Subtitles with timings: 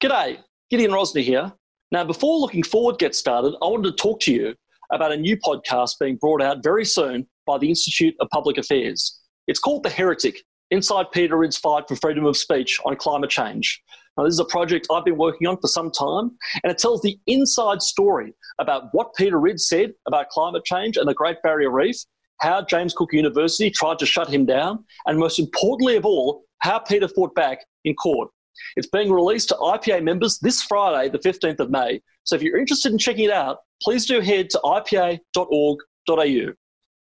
[0.00, 0.38] G'day,
[0.70, 1.52] Gideon Rozner here.
[1.90, 4.54] Now, before looking forward gets started, I wanted to talk to you
[4.92, 9.18] about a new podcast being brought out very soon by the Institute of Public Affairs.
[9.48, 10.40] It's called The Heretic
[10.70, 13.82] Inside Peter Ridd's Fight for Freedom of Speech on Climate Change.
[14.16, 16.30] Now, this is a project I've been working on for some time,
[16.62, 21.08] and it tells the inside story about what Peter Ridd said about climate change and
[21.08, 21.96] the Great Barrier Reef,
[22.36, 26.78] how James Cook University tried to shut him down, and most importantly of all, how
[26.78, 28.30] Peter fought back in court.
[28.76, 32.00] It's being released to IPA members this Friday, the 15th of May.
[32.24, 36.52] So if you're interested in checking it out, please do head to ipa.org.au.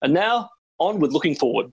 [0.02, 0.50] And now,
[0.80, 1.72] on with looking forward.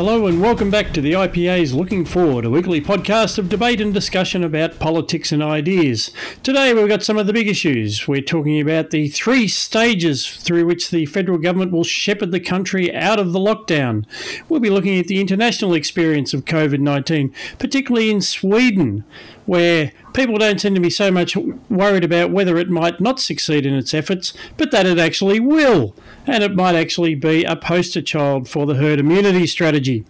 [0.00, 3.92] Hello and welcome back to the IPA's Looking Forward, a weekly podcast of debate and
[3.92, 6.10] discussion about politics and ideas.
[6.42, 8.08] Today we've got some of the big issues.
[8.08, 12.90] We're talking about the three stages through which the federal government will shepherd the country
[12.94, 14.06] out of the lockdown.
[14.48, 19.04] We'll be looking at the international experience of COVID 19, particularly in Sweden,
[19.50, 21.34] where people don't seem to be so much
[21.68, 25.92] worried about whether it might not succeed in its efforts, but that it actually will.
[26.24, 30.04] And it might actually be a poster child for the herd immunity strategy.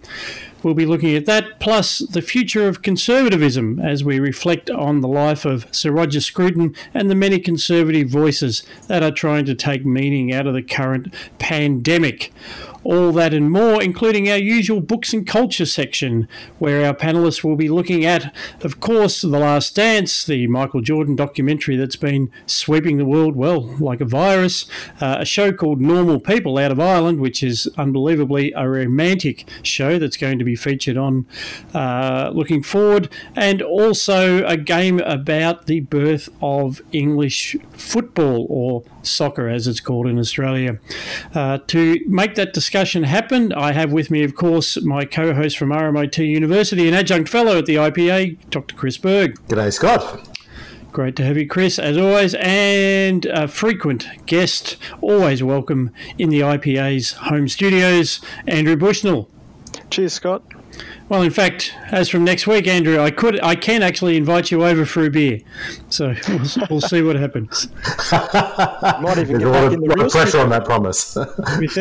[0.62, 5.08] We'll be looking at that, plus the future of conservatism as we reflect on the
[5.08, 9.86] life of Sir Roger Scruton and the many conservative voices that are trying to take
[9.86, 12.30] meaning out of the current pandemic.
[12.82, 16.26] All that and more, including our usual books and culture section,
[16.58, 21.14] where our panelists will be looking at, of course, The Last Dance, the Michael Jordan
[21.14, 24.64] documentary that's been sweeping the world, well, like a virus,
[24.98, 29.98] uh, a show called Normal People out of Ireland, which is unbelievably a romantic show
[29.98, 31.26] that's going to be featured on
[31.74, 39.48] uh, Looking Forward, and also a game about the birth of English football, or soccer
[39.50, 40.78] as it's called in Australia.
[41.34, 45.58] Uh, to make that discussion happen, I have with me, of course, my co host
[45.58, 48.76] from RMIT University and adjunct fellow at the IPA, Dr.
[48.76, 49.40] Chris Berg.
[49.48, 50.28] G'day, Scott.
[50.92, 56.40] Great to have you, Chris, as always, and a frequent guest, always welcome in the
[56.40, 59.28] IPA's home studios, Andrew Bushnell.
[59.90, 60.42] Cheers, Scott.
[61.10, 64.64] Well, in fact, as from next week, Andrew, I could, I can actually invite you
[64.64, 65.40] over for a beer.
[65.88, 67.66] So we'll, we'll see what happens.
[68.12, 71.16] Might even There's a lot, of, lot of pressure on that promise.
[71.16, 71.26] yeah,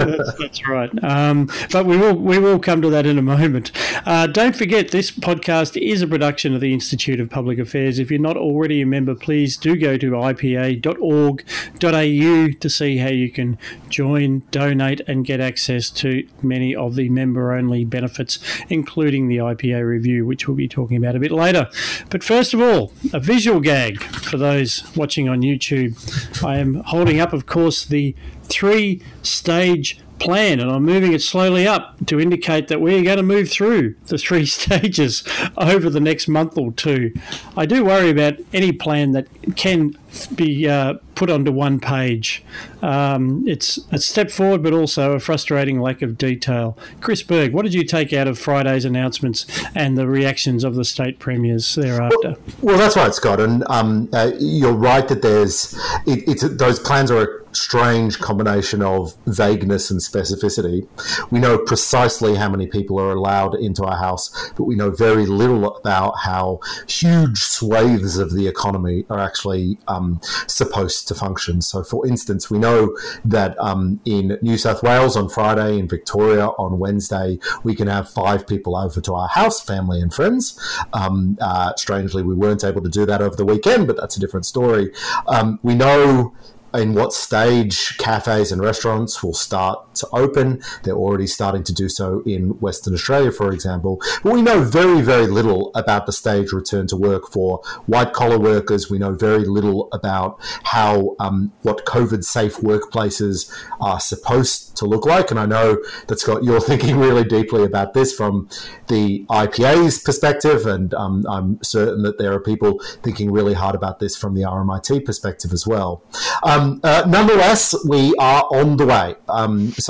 [0.06, 0.90] that's, that's, right.
[1.04, 3.72] Um, but we will, we will come to that in a moment.
[4.04, 8.00] Uh, don't forget, this podcast is a production of the Institute of Public Affairs.
[8.00, 11.44] If you're not already a member, please do go to ipa.org.au
[11.80, 13.60] to see how you can
[13.90, 20.26] join, donate, and get access to many of the member-only benefits, including the IPA review,
[20.26, 21.68] which we'll be talking about a bit later.
[22.10, 26.44] But first of all, a visual gag for those watching on YouTube.
[26.44, 31.66] I am holding up, of course, the three stage plan and I'm moving it slowly
[31.66, 35.24] up to indicate that we're going to move through the three stages
[35.58, 37.14] over the next month or two.
[37.58, 39.98] I do worry about any plan that can
[40.36, 42.42] be uh, put onto one page.
[42.82, 46.78] Um, it's a step forward, but also a frustrating lack of detail.
[47.02, 50.86] Chris Berg, what did you take out of Friday's announcements and the reactions of the
[50.86, 52.38] state premiers thereafter?
[52.62, 55.74] Well, well that's right, Scott, and um, uh, you're right that there's
[56.08, 60.88] it, it's those plans are a strange combination of vagueness and specificity.
[61.32, 65.26] We know precisely how many people are allowed into our house, but we know very
[65.26, 71.62] little about how huge swathes of the economy are actually um, supposed to function.
[71.62, 76.48] So, for instance, we know that um, in New South Wales on Friday, in Victoria
[76.48, 80.60] on Wednesday, we can have five people over to our house, family and friends.
[80.94, 84.20] Um, uh, strangely, we weren't able to do that over the weekend, but that's a
[84.20, 84.92] different story.
[85.28, 86.34] Um, we know
[86.74, 90.62] in what stage cafes and restaurants will start to open.
[90.84, 94.02] They're already starting to do so in Western Australia, for example.
[94.24, 98.40] But we know very, very little about the stage return to work for white collar
[98.40, 98.90] workers.
[98.90, 105.06] We know very little about how um, what COVID safe workplaces are supposed to look
[105.06, 105.32] like.
[105.32, 105.78] And I know
[106.08, 108.50] that Scott, you're thinking really deeply about this from
[108.88, 114.00] the IPA's perspective, and um, I'm certain that there are people thinking really hard about
[114.00, 116.04] this from the RMIT perspective as well.
[116.44, 119.16] Um, uh, nonetheless, we are on the way.
[119.28, 119.89] Um, so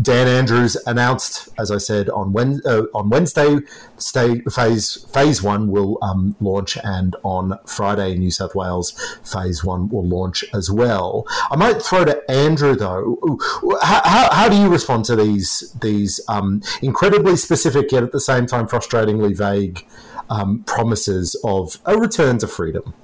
[0.00, 3.58] Dan Andrews announced, as I said on, Wed- uh, on Wednesday,
[3.98, 8.92] stay, phase phase one will um, launch, and on Friday, New South Wales
[9.22, 11.26] phase one will launch as well.
[11.50, 13.38] I might throw to Andrew though.
[13.82, 18.20] How, how, how do you respond to these these um, incredibly specific yet at the
[18.20, 19.86] same time frustratingly vague
[20.30, 22.94] um, promises of a return to freedom?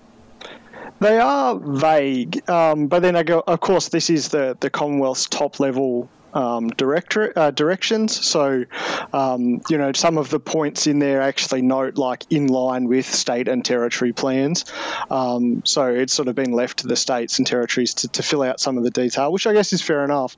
[1.00, 3.42] They are vague, um, but then I go.
[3.48, 8.24] Of course, this is the the Commonwealth's top level um, director, uh, directions.
[8.24, 8.64] So,
[9.12, 13.06] um, you know, some of the points in there actually note like in line with
[13.06, 14.64] state and territory plans.
[15.10, 18.42] Um, so it's sort of been left to the states and territories to, to fill
[18.42, 20.36] out some of the detail, which I guess is fair enough.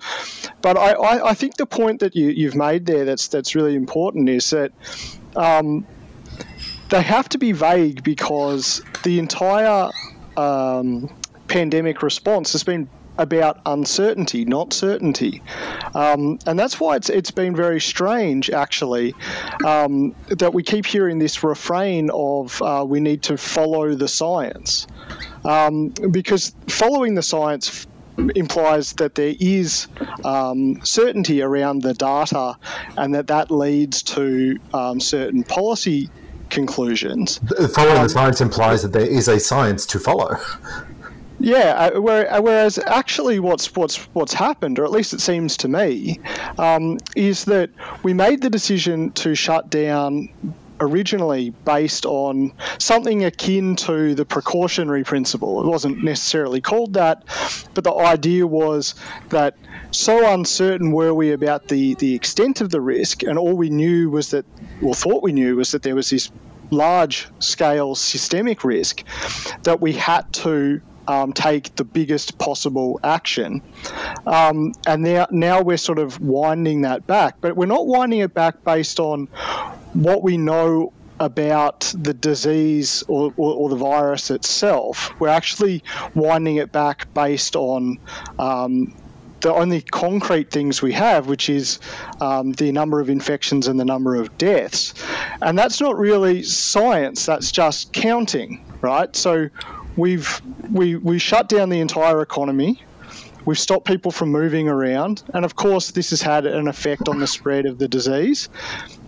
[0.62, 3.74] But I, I, I think the point that you, you've made there that's that's really
[3.74, 4.72] important is that
[5.36, 5.86] um,
[6.90, 9.90] they have to be vague because the entire
[10.36, 11.12] um,
[11.48, 12.88] pandemic response has been
[13.18, 15.42] about uncertainty, not certainty.
[15.94, 19.14] Um, and that's why it's, it's been very strange, actually,
[19.64, 24.86] um, that we keep hearing this refrain of uh, we need to follow the science.
[25.44, 27.86] Um, because following the science
[28.34, 29.88] implies that there is
[30.24, 32.56] um, certainty around the data
[32.96, 36.08] and that that leads to um, certain policy
[36.50, 37.40] conclusions.
[37.74, 40.36] Following the um, science implies that there is a science to follow.
[41.44, 45.68] Yeah, uh, uh, whereas actually, what's what's what's happened, or at least it seems to
[45.68, 46.18] me,
[46.56, 47.68] um, is that
[48.02, 50.30] we made the decision to shut down
[50.80, 55.60] originally based on something akin to the precautionary principle.
[55.60, 57.24] It wasn't necessarily called that,
[57.74, 58.94] but the idea was
[59.28, 59.54] that
[59.90, 64.08] so uncertain were we about the, the extent of the risk, and all we knew
[64.08, 64.46] was that,
[64.82, 66.30] or thought we knew, was that there was this
[66.70, 69.04] large scale systemic risk
[69.64, 73.62] that we had to um, take the biggest possible action.
[74.26, 78.34] Um, and now, now we're sort of winding that back, but we're not winding it
[78.34, 79.26] back based on
[79.92, 85.12] what we know about the disease or, or, or, the virus itself.
[85.20, 85.82] We're actually
[86.14, 87.98] winding it back based on
[88.40, 88.92] um,
[89.44, 91.78] the only concrete things we have, which is
[92.20, 94.94] um, the number of infections and the number of deaths.
[95.42, 99.14] And that's not really science, that's just counting, right?
[99.14, 99.48] So
[99.96, 102.82] we've we we shut down the entire economy.
[103.44, 107.18] We've stopped people from moving around, and of course, this has had an effect on
[107.20, 108.48] the spread of the disease.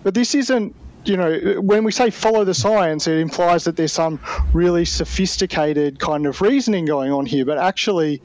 [0.03, 0.75] But this isn't
[1.07, 4.21] you know, when we say follow the science, it implies that there's some
[4.53, 7.45] really sophisticated kind of reasoning going on here.
[7.45, 8.21] But actually,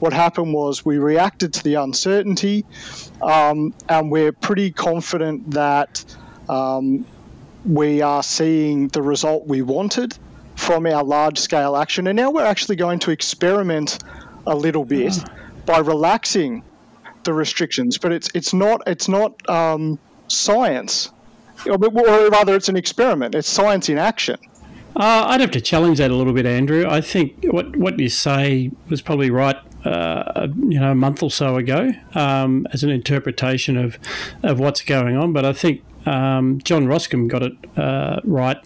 [0.00, 2.64] what happened was we reacted to the uncertainty,
[3.22, 6.04] um, and we're pretty confident that
[6.48, 7.06] um,
[7.64, 10.18] we are seeing the result we wanted
[10.56, 12.06] from our large scale action.
[12.08, 13.98] And now we're actually going to experiment
[14.46, 15.66] a little bit mm.
[15.66, 16.62] by relaxing
[17.24, 17.98] the restrictions.
[17.98, 19.98] But it's it's not it's not um,
[20.28, 21.12] science,
[21.66, 23.34] or, rather, it's an experiment.
[23.34, 24.38] It's science in action.
[24.96, 26.86] Uh, I'd have to challenge that a little bit, Andrew.
[26.88, 29.56] I think what what you say was probably right.
[29.84, 33.98] Uh, you know, a month or so ago, um, as an interpretation of
[34.42, 35.32] of what's going on.
[35.32, 38.58] But I think um, John Roskam got it uh, right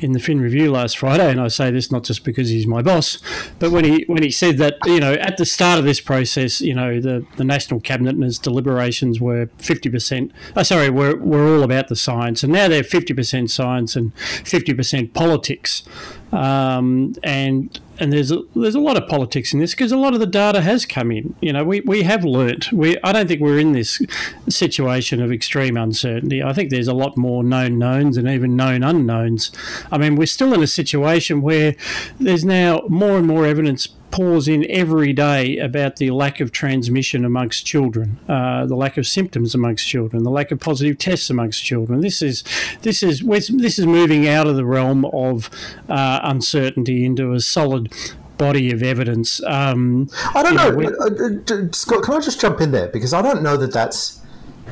[0.00, 2.82] in the Fin Review last Friday, and I say this not just because he's my
[2.82, 3.18] boss,
[3.58, 6.60] but when he when he said that you know at the start of this process,
[6.60, 10.32] you know the, the national cabinet and its deliberations were fifty percent.
[10.56, 14.12] Oh, sorry, we're we're all about the science, and now they're fifty percent science and
[14.18, 15.84] fifty percent politics.
[16.32, 20.14] Um, and and there's a, there's a lot of politics in this because a lot
[20.14, 21.34] of the data has come in.
[21.40, 22.72] You know, we, we have learnt.
[22.72, 24.00] We I don't think we're in this
[24.48, 26.42] situation of extreme uncertainty.
[26.42, 29.50] I think there's a lot more known knowns and even known unknowns.
[29.90, 31.74] I mean, we're still in a situation where
[32.18, 37.24] there's now more and more evidence pours in every day about the lack of transmission
[37.24, 41.64] amongst children, uh, the lack of symptoms amongst children, the lack of positive tests amongst
[41.64, 42.00] children.
[42.00, 42.44] This is
[42.82, 45.50] this is this is moving out of the realm of
[45.88, 47.92] uh, uncertainty into a solid
[48.38, 49.42] body of evidence.
[49.44, 52.04] Um, I don't know, know uh, uh, Scott.
[52.04, 54.20] Can I just jump in there because I don't know that that's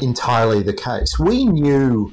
[0.01, 1.19] entirely the case.
[1.19, 2.13] We knew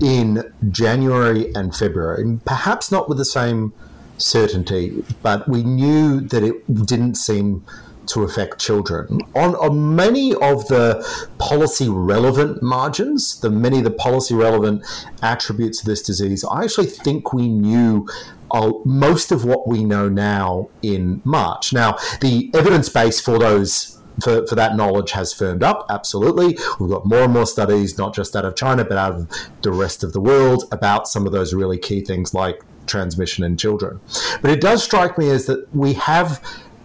[0.00, 3.72] in January and February, and perhaps not with the same
[4.22, 7.64] certainty, but we knew that it didn't seem
[8.06, 9.20] to affect children.
[9.34, 11.06] On, on many of the
[11.38, 14.84] policy relevant margins, the many of the policy relevant
[15.22, 18.08] attributes of this disease, I actually think we knew
[18.50, 21.72] uh, most of what we know now in March.
[21.72, 25.86] Now, the evidence base for those for, for that knowledge has firmed up.
[25.88, 26.58] Absolutely.
[26.78, 29.30] We've got more and more studies, not just out of China, but out of
[29.62, 33.56] the rest of the world, about some of those really key things like transmission in
[33.56, 34.00] children.
[34.40, 36.42] But it does strike me as that we have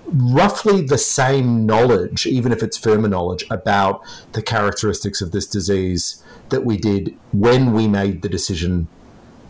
[0.07, 4.01] roughly the same knowledge, even if it's firmer knowledge, about
[4.31, 8.87] the characteristics of this disease that we did when we made the decision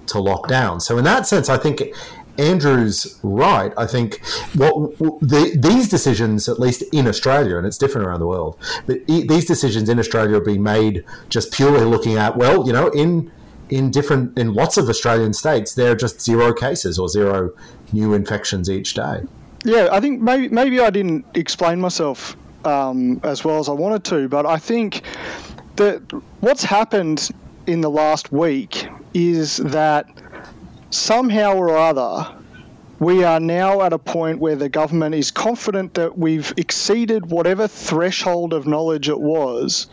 [0.08, 0.80] to lock down.
[0.80, 1.82] So, in that sense, I think
[2.38, 3.74] Andrew's right.
[3.78, 8.28] I think what the, these decisions, at least in Australia, and it's different around the
[8.28, 12.74] world, but these decisions in Australia are being made just purely looking at, well, you
[12.74, 13.32] know, in
[13.70, 17.52] in different in lots of Australian states, there are just zero cases or zero
[17.94, 19.22] new infections each day.
[19.64, 24.04] Yeah, I think maybe maybe I didn't explain myself um, as well as I wanted
[24.06, 25.02] to, but I think
[25.76, 26.02] that
[26.40, 27.30] what's happened
[27.66, 30.08] in the last week is that
[30.90, 32.34] somehow or other
[33.00, 37.68] we are now at a point where the government is confident that we've exceeded whatever
[37.68, 39.88] threshold of knowledge it was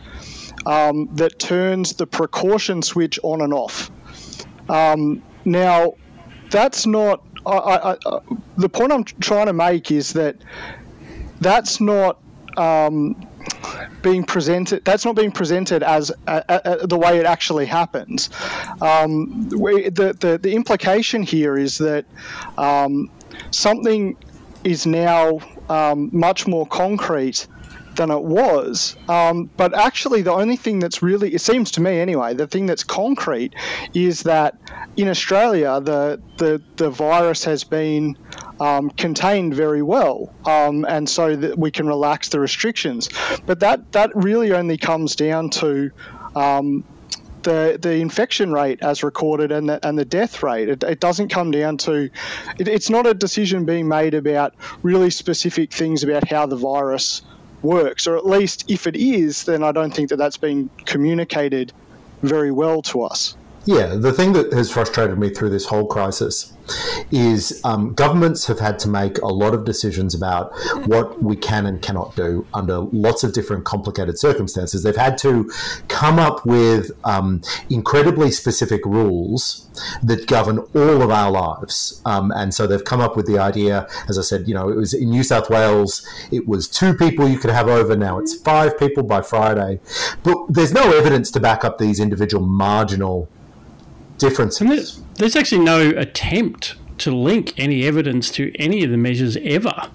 [0.65, 3.91] um, that turns the precaution switch on and off.
[4.69, 5.93] Um, now,
[6.49, 7.23] that's not.
[7.45, 8.19] I, I, I,
[8.57, 10.35] the point I'm trying to make is that
[11.41, 12.19] that's not
[12.57, 13.27] um,
[14.01, 14.83] being presented.
[14.85, 18.29] That's not being presented as the way it actually happens.
[18.81, 22.05] Um, we, the, the the implication here is that
[22.57, 23.11] um,
[23.51, 24.17] something
[24.63, 27.47] is now um, much more concrete
[27.95, 28.95] than it was.
[29.09, 32.65] Um, but actually, the only thing that's really, it seems to me anyway, the thing
[32.65, 33.53] that's concrete
[33.93, 34.57] is that
[34.97, 38.17] in Australia, the, the, the virus has been
[38.59, 43.09] um, contained very well, um, and so that we can relax the restrictions.
[43.45, 45.91] But that, that really only comes down to
[46.35, 46.83] um,
[47.45, 50.67] the the infection rate as recorded and the and the death rate.
[50.67, 52.09] It, it doesn't come down to.
[52.59, 57.21] It, it's not a decision being made about really specific things about how the virus
[57.65, 61.73] works, or at least if it is, then I don't think that that's been communicated
[62.21, 63.35] very well to us.
[63.65, 66.53] Yeah, the thing that has frustrated me through this whole crisis
[67.11, 70.51] is um, governments have had to make a lot of decisions about
[70.87, 74.83] what we can and cannot do under lots of different complicated circumstances.
[74.83, 75.51] They've had to
[75.87, 79.67] come up with um, incredibly specific rules
[80.03, 82.01] that govern all of our lives.
[82.05, 84.75] Um, and so they've come up with the idea, as I said, you know, it
[84.75, 87.95] was in New South Wales, it was two people you could have over.
[87.95, 89.79] Now it's five people by Friday.
[90.23, 93.29] But there's no evidence to back up these individual marginal
[94.17, 94.61] differences.
[94.61, 99.37] And there's, there's actually no attempt to link any evidence to any of the measures
[99.37, 99.89] ever.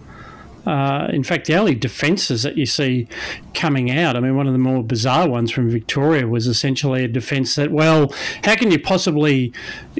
[0.67, 3.09] Uh, in fact, the only defences that you see
[3.55, 7.09] coming out, I mean, one of the more bizarre ones from Victoria was essentially a
[7.09, 9.55] defence that, well, how can you possibly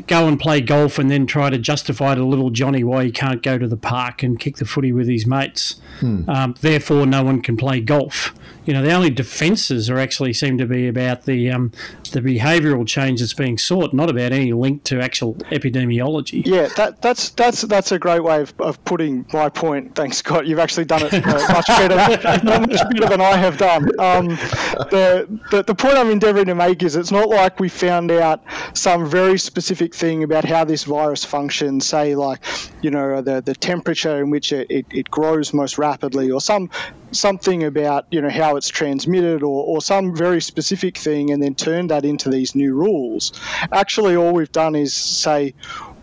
[0.07, 3.43] go and play golf and then try to justify to little Johnny why he can't
[3.43, 5.81] go to the park and kick the footy with his mates?
[6.01, 6.29] Hmm.
[6.29, 8.35] Um, therefore, no one can play golf
[8.71, 11.73] you know, the only defences are actually seem to be about the um,
[12.13, 16.47] the behavioural change that's being sought, not about any link to actual epidemiology.
[16.47, 19.97] Yeah, that, that's that's that's a great way of, of putting my point.
[19.97, 20.47] Thanks, Scott.
[20.47, 21.97] You've actually done it uh, much better,
[22.45, 23.91] much better than I have done.
[23.99, 28.13] Um, the, the the point I'm endeavouring to make is it's not like we found
[28.13, 28.41] out
[28.73, 31.89] some very specific thing about how this virus functions.
[31.89, 32.39] Say, like,
[32.83, 36.71] you know, the the temperature in which it, it, it grows most rapidly, or some
[37.13, 41.55] something about you know how it's transmitted or, or some very specific thing and then
[41.55, 43.33] turn that into these new rules.
[43.73, 45.55] Actually all we've done is say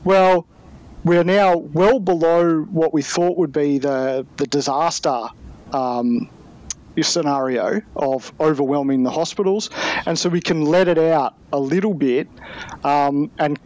[0.04, 0.46] well
[1.04, 5.28] we're now well below what we thought would be the the disaster
[5.74, 6.30] um,
[7.02, 9.70] scenario of overwhelming the hospitals.
[10.08, 12.28] And so we can let it out a little bit
[12.84, 13.60] um, and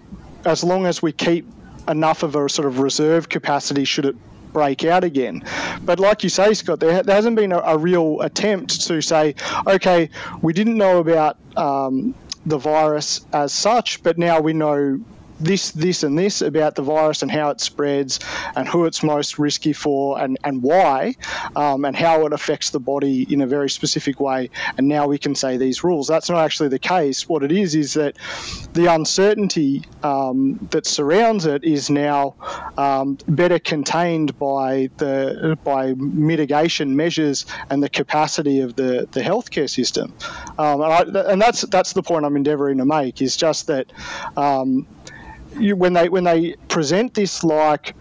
[0.46, 1.48] as long as we keep
[1.88, 4.16] enough of a sort of reserve capacity should it
[4.54, 5.44] break out again.
[5.84, 9.36] But like you say, Scott, there, there hasn't been a, a, real attempt to say,
[9.68, 10.10] okay,
[10.42, 12.14] we didn't know about um,
[12.46, 15.00] the virus as such, but now we know
[15.44, 18.20] this, this, and this about the virus and how it spreads
[18.56, 21.16] and who it's most risky for and, and why
[21.56, 24.50] um, and how it affects the body in a very specific way.
[24.78, 26.08] And now we can say these rules.
[26.08, 27.28] That's not actually the case.
[27.28, 28.18] What it is is that
[28.74, 32.36] the uncertainty um, that surrounds it is now
[32.78, 39.70] um, better contained by the by mitigation measures and the capacity of the, the healthcare
[39.70, 40.14] system.
[40.58, 43.92] Um, and, I, and, that's that's the point I'm endeavouring to make is just that
[44.38, 44.88] um,
[45.60, 47.96] you, when they when they present this like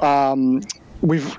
[0.00, 0.62] um,
[1.00, 1.36] we've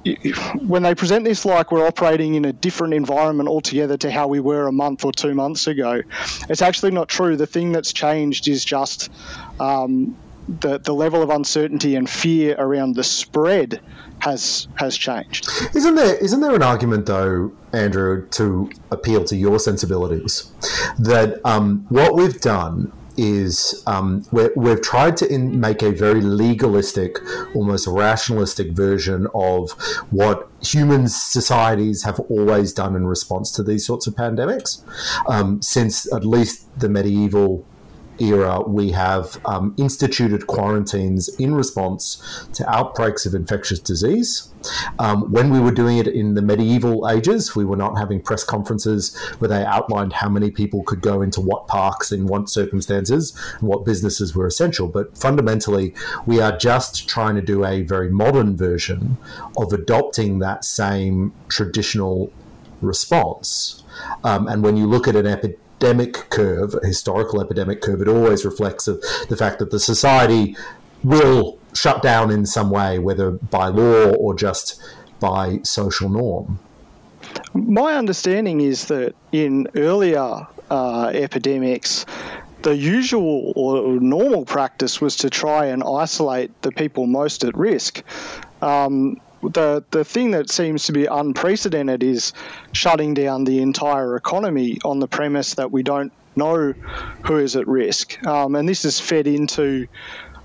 [0.62, 4.40] when they present this like we're operating in a different environment altogether to how we
[4.40, 6.02] were a month or two months ago,
[6.50, 7.36] it's actually not true.
[7.36, 9.12] The thing that's changed is just
[9.60, 10.16] um,
[10.62, 13.82] the the level of uncertainty and fear around the spread
[14.20, 15.50] has has changed.
[15.76, 20.52] Isn't there isn't there an argument though, Andrew, to appeal to your sensibilities
[20.98, 26.22] that um, what we've done is um, we have tried to in, make a very
[26.22, 27.18] legalistic,
[27.54, 29.72] almost rationalistic version of
[30.10, 34.82] what human societies have always done in response to these sorts of pandemics.
[35.28, 37.66] Um, since at least the medieval
[38.22, 44.50] era, we have um, instituted quarantines in response to outbreaks of infectious disease.
[44.98, 48.44] Um, when we were doing it in the medieval ages, we were not having press
[48.44, 53.40] conferences where they outlined how many people could go into what parks in what circumstances
[53.60, 54.88] and what businesses were essential.
[54.88, 55.94] But fundamentally,
[56.26, 59.18] we are just trying to do a very modern version
[59.58, 62.32] of adopting that same traditional
[62.82, 63.84] response.
[64.24, 65.60] Um, and when you look at an epidemic
[66.30, 70.56] curve, a historical epidemic curve, it always reflects the fact that the society
[71.04, 74.82] will shut down in some way, whether by law or just
[75.20, 76.60] by social norm.
[77.54, 82.06] My understanding is that in earlier uh, epidemics,
[82.62, 88.04] the usual or normal practice was to try and isolate the people most at risk.
[88.62, 92.34] Um, the the thing that seems to be unprecedented is
[92.72, 96.74] shutting down the entire economy on the premise that we don't know
[97.26, 99.88] who is at risk, um, and this is fed into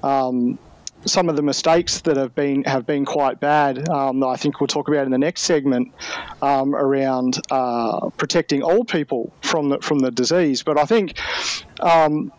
[0.02, 0.58] um,
[1.06, 3.88] some of the mistakes that have been have been quite bad.
[3.88, 5.92] Um, I think we'll talk about in the next segment
[6.42, 10.62] um, around uh, protecting old people from the from the disease.
[10.62, 11.18] But I think.
[11.80, 12.32] Um,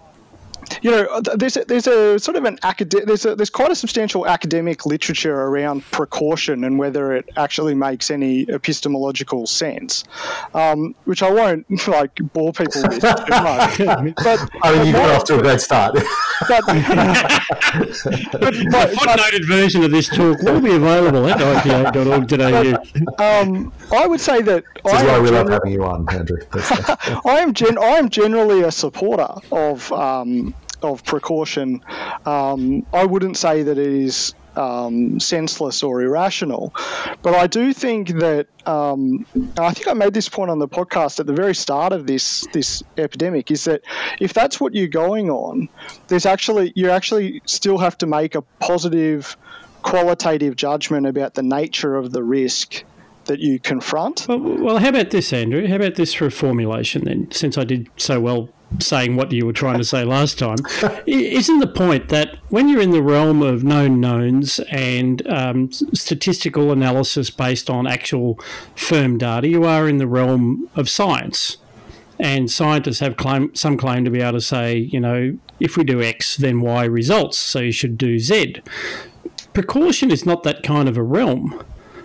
[0.81, 3.75] you know, there's a, there's a sort of an academic there's a, there's quite a
[3.75, 10.03] substantial academic literature around precaution and whether it actually makes any epistemological sense,
[10.53, 13.77] um, which I won't like bore people with too much.
[13.77, 15.93] but, I mean, you got off to a great start.
[16.47, 16.79] but, but,
[18.71, 23.23] but, footnoted version of this talk will be available at ipa.org.au.
[23.23, 26.37] Um, I would say that this I is why we love having you on, Andrew.
[27.25, 30.54] I am gen- I am generally a supporter of um,
[30.85, 31.83] of precaution.
[32.25, 36.73] Um, I wouldn't say that it is um, senseless or irrational.
[37.21, 39.25] But I do think that um,
[39.57, 42.47] I think I made this point on the podcast at the very start of this
[42.53, 43.81] this epidemic is that
[44.19, 45.69] if that's what you're going on,
[46.07, 49.37] there's actually you actually still have to make a positive
[49.81, 52.83] qualitative judgment about the nature of the risk
[53.25, 54.27] that you confront.
[54.27, 55.67] Well, well, how about this, Andrew?
[55.67, 57.31] How about this for a formulation then?
[57.31, 58.49] Since I did so well
[58.79, 60.57] saying what you were trying to say last time.
[61.05, 66.71] Isn't the point that when you're in the realm of known knowns and um, statistical
[66.71, 68.39] analysis based on actual
[68.75, 71.57] firm data, you are in the realm of science?
[72.17, 75.83] And scientists have claim, some claim to be able to say, you know, if we
[75.83, 78.61] do X, then Y results, so you should do Z.
[79.53, 81.63] Precaution is not that kind of a realm.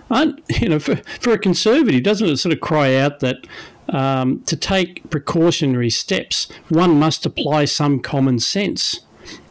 [0.09, 3.47] Aren't, you know, for, for a conservative, doesn't it sort of cry out that
[3.91, 9.01] um, to take precautionary steps, one must apply some common sense.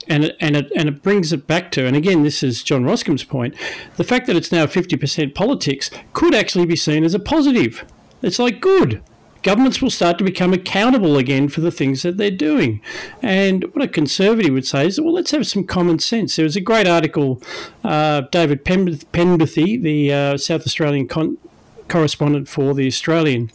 [0.08, 2.84] And it, and, it, and it brings it back to, and again, this is John
[2.84, 3.54] Roskam's point
[3.96, 7.84] the fact that it's now 50% politics could actually be seen as a positive.
[8.22, 9.02] It's like, good.
[9.42, 12.82] Governments will start to become accountable again for the things that they're doing.
[13.22, 16.36] And what a conservative would say is, well, let's have some common sense.
[16.36, 17.40] There was a great article,
[17.82, 21.38] uh, David Penberthy, the uh, South Australian con-
[21.88, 23.50] correspondent for The Australian,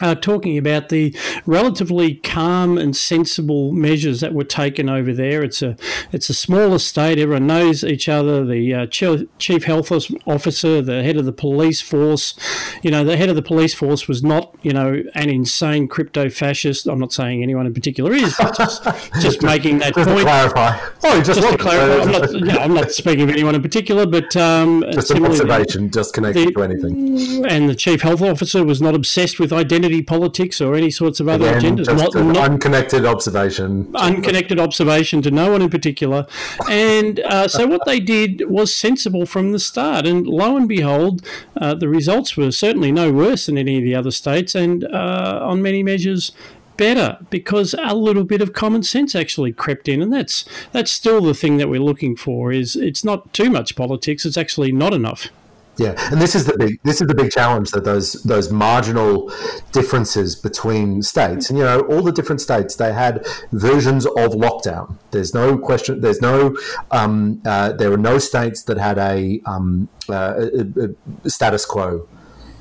[0.00, 5.42] uh, talking about the relatively calm and sensible measures that were taken over there.
[5.42, 5.76] It's a
[6.12, 7.18] it's a smaller state.
[7.18, 8.44] Everyone knows each other.
[8.44, 9.90] The uh, chief health
[10.26, 12.34] officer, the head of the police force,
[12.82, 16.28] you know, the head of the police force was not you know an insane crypto
[16.28, 16.86] fascist.
[16.86, 18.84] I'm not saying anyone in particular is, but just,
[19.20, 20.20] just making that just point.
[20.20, 20.78] To clarify.
[21.04, 22.02] Oh, just, just to clarify.
[22.02, 26.14] I'm not, I'm not speaking of anyone in particular, but um, just an observation, just
[26.14, 27.46] connected the, to anything.
[27.46, 31.20] And the chief health officer was not obsessed with identity identity politics or any sorts
[31.20, 31.96] of other Again, agendas.
[31.96, 33.94] Not, not, unconnected observation.
[33.94, 36.26] Unconnected observation to no one in particular.
[36.70, 40.06] And uh, so what they did was sensible from the start.
[40.06, 43.94] And lo and behold, uh, the results were certainly no worse than any of the
[43.94, 46.32] other states, and uh, on many measures
[46.76, 51.22] better because a little bit of common sense actually crept in and that's that's still
[51.22, 54.92] the thing that we're looking for is it's not too much politics it's actually not
[54.92, 55.28] enough
[55.78, 59.30] yeah, and this is the big this is the big challenge that those those marginal
[59.72, 64.96] differences between states, and you know, all the different states they had versions of lockdown.
[65.10, 66.00] There's no question.
[66.00, 66.56] There's no.
[66.90, 72.08] Um, uh, there were no states that had a, um, uh, a, a status quo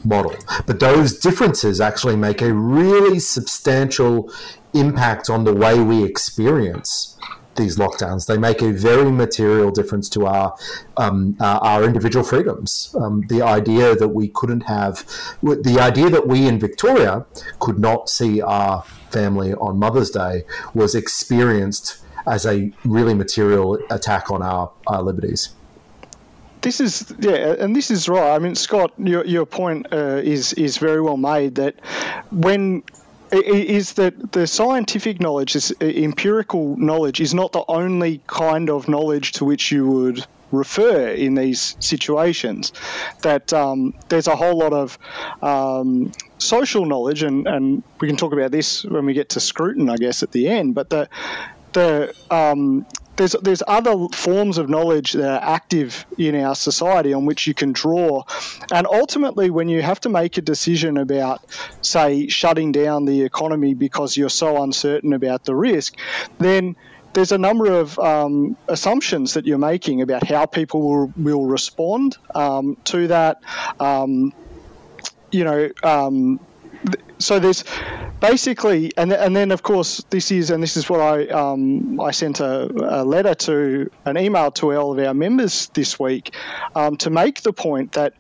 [0.04, 4.32] model, but those differences actually make a really substantial
[4.74, 7.15] impact on the way we experience
[7.56, 8.28] these lockdowns.
[8.28, 10.56] They make a very material difference to our
[10.98, 12.96] um, uh, our individual freedoms.
[13.00, 15.06] Um, the idea that we couldn't have,
[15.42, 17.26] the idea that we in Victoria
[17.60, 24.32] could not see our family on Mother's Day was experienced as a really material attack
[24.32, 25.50] on our, our liberties
[26.66, 28.36] this is yeah, and this is right.
[28.36, 31.54] I mean, Scott, your your point uh, is is very well made.
[31.56, 31.76] That
[32.32, 32.84] when
[33.44, 38.88] is that the scientific knowledge, is uh, empirical knowledge, is not the only kind of
[38.88, 42.72] knowledge to which you would refer in these situations.
[43.22, 44.98] That um, there's a whole lot of
[45.42, 49.90] um, social knowledge, and, and we can talk about this when we get to Scruton,
[49.90, 50.76] I guess, at the end.
[50.76, 51.10] But the
[51.74, 52.86] the um,
[53.18, 57.54] there's there's other forms of knowledge that are active in our society on which you
[57.54, 58.24] can draw,
[58.72, 61.42] and ultimately, when you have to make a decision about,
[61.82, 65.98] say, shutting down the economy because you're so uncertain about the risk,
[66.40, 66.76] then
[67.14, 72.18] there's a number of um, assumptions that you're making about how people will, will respond
[72.36, 73.42] um, to that.
[73.80, 74.34] Um,
[75.32, 76.40] you know, um,
[77.20, 77.64] so there's
[78.20, 82.12] basically, and and then of course this is, and this is what I um, I
[82.12, 82.70] sent a,
[83.02, 86.36] a, letter to an email to all of our members this week
[86.76, 88.14] um, to make the point that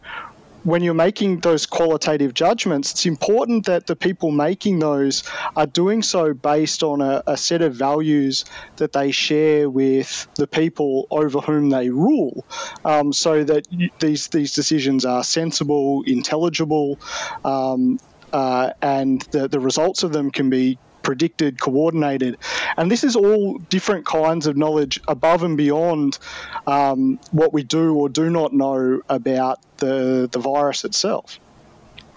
[0.65, 5.23] when you're making those qualitative judgments, it's important that the people making those
[5.55, 8.43] are doing so based on a, a, set of values
[8.77, 12.43] that they share with the people over whom they rule,
[12.83, 13.67] um, so that
[13.99, 16.99] these these decisions are sensible, intelligible.
[17.43, 17.99] Um,
[18.35, 22.37] uh, and the, the results of them can be predicted, coordinated.
[22.75, 26.19] And this is all different kinds of knowledge above and beyond
[26.67, 31.39] um, what we do or do not know about the, the virus itself.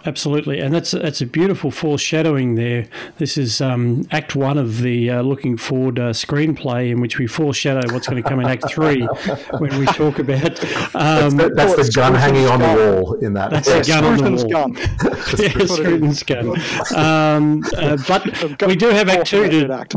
[0.07, 2.87] Absolutely, and that's that's a beautiful foreshadowing there.
[3.19, 7.27] This is um, Act One of the uh, Looking Forward uh, screenplay, in which we
[7.27, 9.03] foreshadow what's going to come in Act Three
[9.59, 10.65] when we talk about.
[10.95, 13.51] Um, that's the, that's the gun hanging on the wall in that.
[13.51, 14.49] That's the gun on the wall.
[14.49, 14.77] Gun.
[15.37, 16.51] yeah, Scruton's gun.
[16.95, 19.73] Um, uh, but we do have Act Two to.
[19.73, 19.97] act.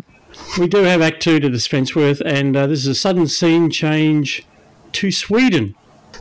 [0.57, 3.69] We do have Act Two to dispense with, and uh, this is a sudden scene
[3.69, 4.47] change
[4.93, 5.75] to Sweden.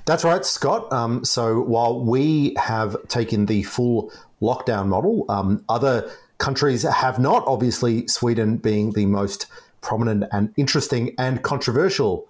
[0.06, 0.92] That's right, Scott.
[0.92, 7.44] Um, so while we have taken the full lockdown model, um, other countries have not,
[7.46, 9.46] obviously, Sweden being the most
[9.80, 12.26] prominent and interesting and controversial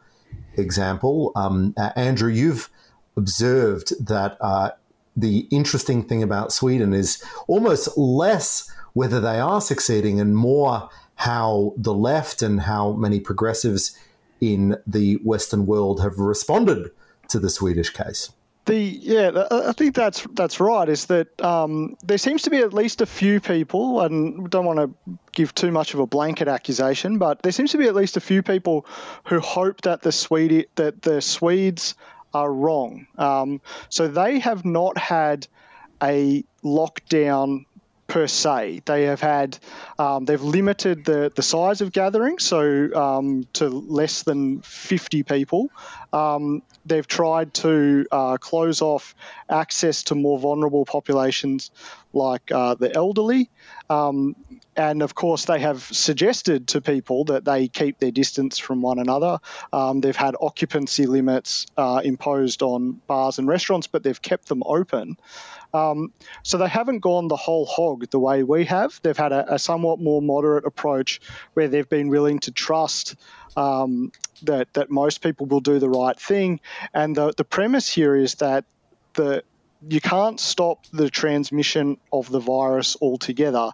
[0.56, 1.32] example.
[1.36, 2.70] Um, uh, Andrew, you've
[3.16, 4.70] observed that uh,
[5.16, 11.74] the interesting thing about Sweden is almost less whether they are succeeding and more how
[11.76, 13.96] the left and how many progressives
[14.40, 16.90] in the Western world have responded
[17.30, 18.32] to the Swedish case.
[18.66, 20.88] The yeah, I think that's that's right.
[20.88, 24.66] Is that um, there seems to be at least a few people, and we don't
[24.66, 27.94] want to give too much of a blanket accusation, but there seems to be at
[27.94, 28.84] least a few people
[29.24, 31.94] who hope that the Swede that the Swedes
[32.34, 33.06] are wrong.
[33.16, 35.46] Um, so they have not had
[36.02, 37.64] a lockdown
[38.10, 38.82] per se.
[38.86, 39.56] They have had
[39.98, 45.68] um, they've limited the, the size of gatherings so um, to less than 50 people.
[46.12, 49.14] Um, they've tried to uh, close off
[49.48, 51.70] access to more vulnerable populations
[52.12, 53.48] like uh, the elderly.
[53.88, 54.34] Um,
[54.76, 58.98] and of course, they have suggested to people that they keep their distance from one
[58.98, 59.38] another.
[59.72, 64.62] Um, they've had occupancy limits uh, imposed on bars and restaurants, but they've kept them
[64.64, 65.16] open.
[65.72, 69.00] Um, so they haven't gone the whole hog the way we have.
[69.02, 71.20] They've had a, a somewhat more moderate approach
[71.54, 73.16] where they've been willing to trust
[73.56, 76.60] um, that that most people will do the right thing.
[76.94, 78.64] And the the premise here is that
[79.14, 79.42] the
[79.88, 83.70] you can't stop the transmission of the virus altogether.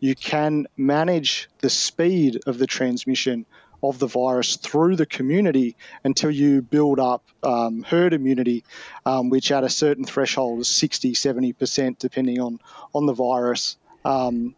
[0.00, 3.46] You can manage the speed of the transmission
[3.82, 8.64] of the virus through the community until you build up um, herd immunity,
[9.04, 12.58] um, which at a certain threshold is 60, 70%, depending on,
[12.94, 13.76] on the virus.
[14.04, 14.54] Um,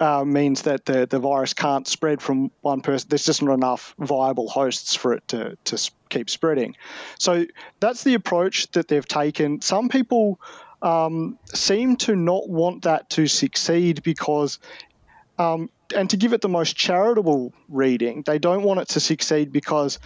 [0.00, 3.08] uh, means that the, the virus can't spread from one person.
[3.08, 6.76] There's just not enough viable hosts for it to, to keep spreading.
[7.18, 7.46] So
[7.80, 9.60] that's the approach that they've taken.
[9.60, 10.40] Some people
[10.82, 14.58] um, seem to not want that to succeed because
[15.38, 19.52] um, and to give it the most charitable reading, they don't want it to succeed
[19.52, 19.98] because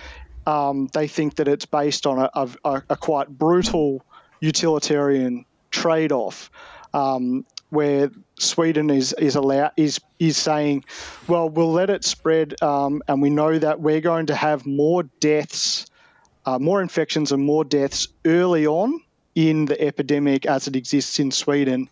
[0.46, 2.30] um, they think that it's based on a,
[2.64, 4.04] a, a quite brutal
[4.40, 6.50] utilitarian trade-off,
[6.94, 10.84] um, where Sweden is is allowed is is saying,
[11.26, 15.02] well, we'll let it spread, um, and we know that we're going to have more
[15.20, 15.86] deaths,
[16.46, 19.00] uh, more infections, and more deaths early on
[19.34, 21.88] in the epidemic as it exists in Sweden.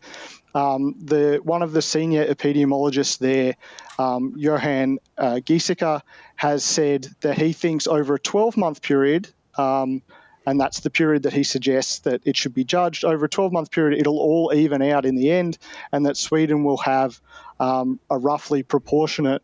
[0.57, 3.57] Um, the one of the senior epidemiologists there,
[3.99, 6.01] um, Johan uh, Giesecke,
[6.37, 10.01] has said that he thinks over a 12-month period, um,
[10.47, 13.71] and that's the period that he suggests that it should be judged over a 12-month
[13.71, 14.01] period.
[14.01, 15.59] It'll all even out in the end,
[15.93, 17.21] and that Sweden will have
[17.61, 19.43] um, a roughly proportionate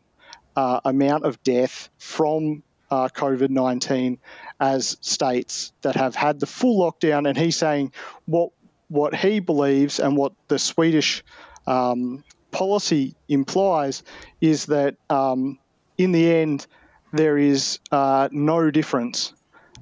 [0.57, 4.19] uh, amount of death from uh, COVID 19
[4.61, 7.29] as states that have had the full lockdown.
[7.29, 7.93] And he's saying
[8.25, 8.51] what
[8.93, 11.25] what he believes and what the Swedish
[11.67, 14.03] um, policy implies
[14.43, 15.59] is that um,
[15.97, 16.67] in the end
[17.13, 19.33] there is uh, no difference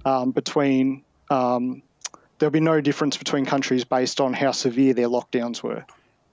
[0.04, 1.82] um, between um,
[2.38, 5.84] there'll be no difference between countries based on how severe their lockdowns were.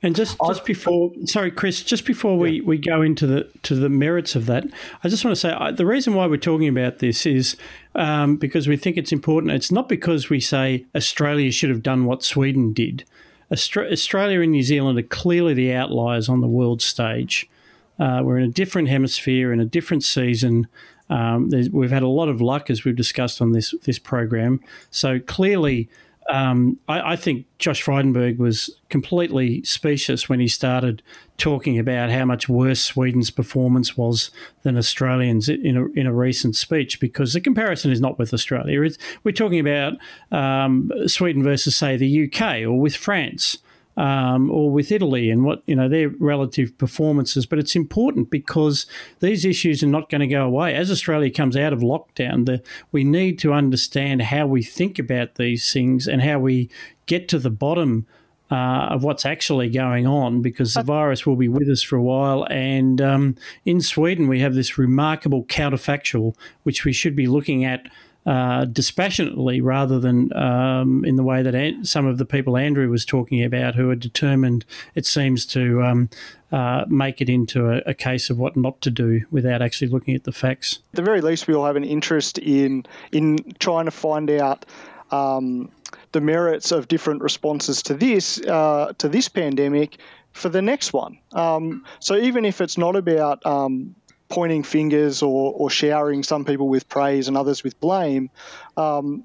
[0.04, 3.90] And just, just before, sorry, Chris, just before we, we go into the to the
[3.90, 4.66] merits of that,
[5.04, 7.58] I just want to say I, the reason why we're talking about this is
[7.96, 9.54] um, because we think it's important.
[9.54, 13.06] It's not because we say Australia should have done what Sweden did.
[13.52, 17.50] Australia and New Zealand are clearly the outliers on the world stage.
[17.98, 20.68] Uh, we're in a different hemisphere, in a different season.
[21.10, 24.60] Um, we've had a lot of luck, as we've discussed on this this program.
[24.92, 25.90] So clearly,
[26.30, 31.02] um, I, I, think Josh Frydenberg was completely specious when he started
[31.38, 34.30] talking about how much worse Sweden's performance was
[34.64, 38.82] than Australians in a, in a recent speech, because the comparison is not with Australia.
[38.82, 39.94] It's, we're talking about
[40.32, 43.60] um, Sweden versus, say, the UK or with France
[43.98, 47.46] um, or with Italy and what you know their relative performances.
[47.46, 48.86] But it's important because
[49.20, 52.46] these issues are not going to go away as Australia comes out of lockdown.
[52.46, 56.70] The, we need to understand how we think about these things and how we
[57.08, 58.06] get to the bottom.
[58.50, 62.02] Uh, of what's actually going on because the virus will be with us for a
[62.02, 62.48] while.
[62.50, 66.34] And um, in Sweden, we have this remarkable counterfactual,
[66.64, 67.90] which we should be looking at
[68.28, 72.90] uh, dispassionately rather than um, in the way that an- some of the people Andrew
[72.90, 76.10] was talking about who are determined, it seems, to um,
[76.52, 80.14] uh, make it into a, a, case of what not to do without actually looking
[80.14, 80.80] at the facts.
[80.92, 84.66] At the very least, we all have an interest in in trying to find out.
[85.10, 85.72] Um,
[86.12, 90.00] the merits of different responses to this uh, to this pandemic
[90.34, 91.18] for the next one.
[91.32, 93.96] Um, so even if it's not about um,
[94.30, 98.30] pointing fingers or, or showering some people with praise and others with blame,
[98.76, 99.24] um,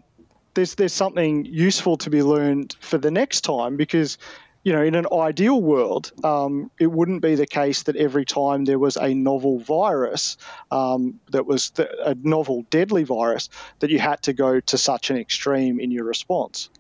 [0.55, 4.19] there's there's something useful to be learned for the next time because
[4.65, 8.65] you know in an ideal world um, it wouldn't be the case that every time
[8.65, 10.37] there was a novel virus
[10.71, 13.49] um, that was th- a novel deadly virus
[13.81, 16.71] that you had to go to such an extreme in your response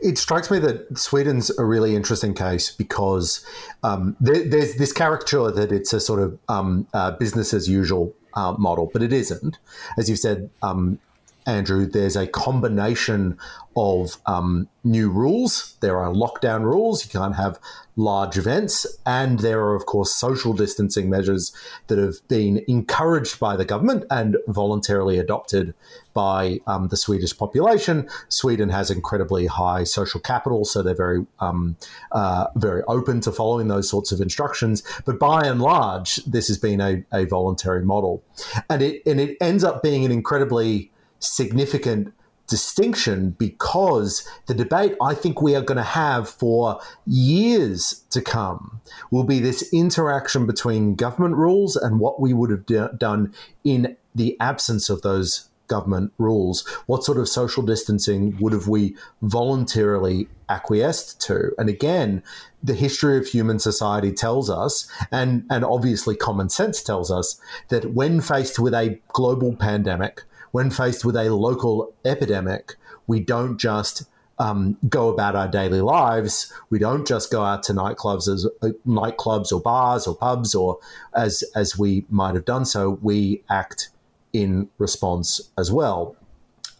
[0.00, 3.44] it strikes me that Sweden's a really interesting case because
[3.82, 8.14] um, there, there's this caricature that it's a sort of um, uh, business as usual
[8.34, 9.58] uh, model, but it isn't.
[9.98, 10.98] As you said, um,
[11.46, 13.38] Andrew, there's a combination
[13.74, 15.76] of um, new rules.
[15.80, 17.04] There are lockdown rules.
[17.04, 17.58] You can't have
[17.96, 18.86] large events.
[19.06, 21.52] And there are, of course, social distancing measures
[21.86, 25.74] that have been encouraged by the government and voluntarily adopted
[26.14, 28.08] by um, the Swedish population.
[28.28, 31.76] Sweden has incredibly high social capital, so they're very, um,
[32.12, 34.82] uh, very open to following those sorts of instructions.
[35.04, 38.22] But by and large, this has been a, a voluntary model.
[38.68, 40.90] And it, and it ends up being an incredibly
[41.22, 42.12] significant
[42.48, 48.80] distinction because the debate I think we are going to have for years to come
[49.10, 53.32] will be this interaction between government rules and what we would have d- done
[53.64, 56.68] in the absence of those government rules.
[56.84, 61.52] What sort of social distancing would have we voluntarily acquiesced to?
[61.56, 62.22] And again,
[62.62, 67.94] the history of human society tells us, and, and obviously common sense tells us, that
[67.94, 74.04] when faced with a global pandemic, when faced with a local epidemic, we don't just
[74.38, 76.52] um, go about our daily lives.
[76.70, 80.78] We don't just go out to nightclubs as uh, nightclubs or bars or pubs or
[81.14, 82.98] as as we might have done so.
[83.02, 83.90] We act
[84.32, 86.16] in response as well.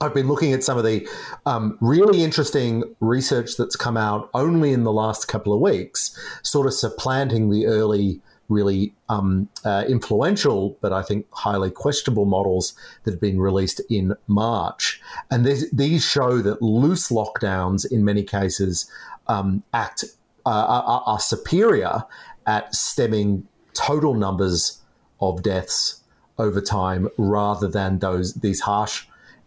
[0.01, 1.09] I've been looking at some of the
[1.47, 6.67] um, really interesting research that's come out only in the last couple of weeks, sort
[6.67, 8.21] of supplanting the early
[8.53, 14.15] really um, uh, influential, but I think highly questionable models that have been released in
[14.27, 15.01] March.
[15.31, 18.91] And these show that loose lockdowns, in many cases,
[19.27, 20.05] um, act
[20.45, 22.05] uh, are, are superior
[22.47, 24.83] at stemming total numbers
[25.21, 26.03] of deaths
[26.39, 29.07] over time rather than those these harsh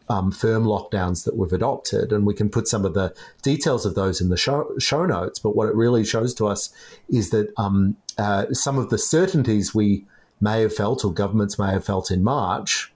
[0.10, 3.96] um, firm lockdowns that we've adopted, and we can put some of the details of
[3.96, 5.40] those in the show, show notes.
[5.40, 6.72] But what it really shows to us
[7.10, 10.06] is that um, uh, some of the certainties we
[10.40, 12.92] may have felt or governments may have felt in March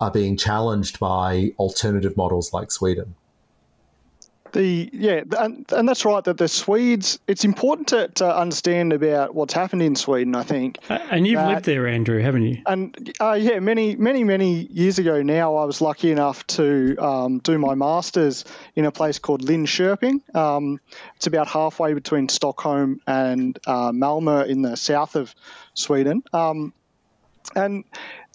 [0.00, 3.14] are being challenged by alternative models like Sweden
[4.56, 6.24] the yeah, and, and that's right.
[6.24, 10.34] That the Swedes, it's important to, to understand about what's happened in Sweden.
[10.34, 10.78] I think.
[10.88, 12.62] And you've that, lived there, Andrew, haven't you?
[12.66, 17.38] And uh, yeah, many many many years ago now, I was lucky enough to um,
[17.40, 20.34] do my masters in a place called Linköping.
[20.34, 20.80] Um,
[21.16, 25.34] it's about halfway between Stockholm and uh, Malmö in the south of
[25.74, 26.22] Sweden.
[26.32, 26.72] Um,
[27.54, 27.84] and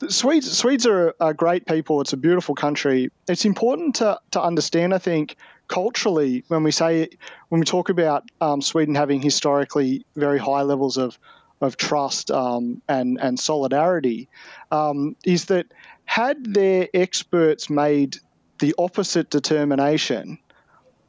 [0.07, 2.01] Swedes, Swedes are, are great people.
[2.01, 3.11] It's a beautiful country.
[3.27, 5.35] It's important to, to understand, I think,
[5.71, 7.07] culturally, when we say
[7.49, 11.17] when we talk about um, Sweden having historically very high levels of
[11.61, 14.29] of trust um, and and solidarity,
[14.71, 15.65] um, is that
[16.05, 18.17] had their experts made
[18.59, 20.37] the opposite determination,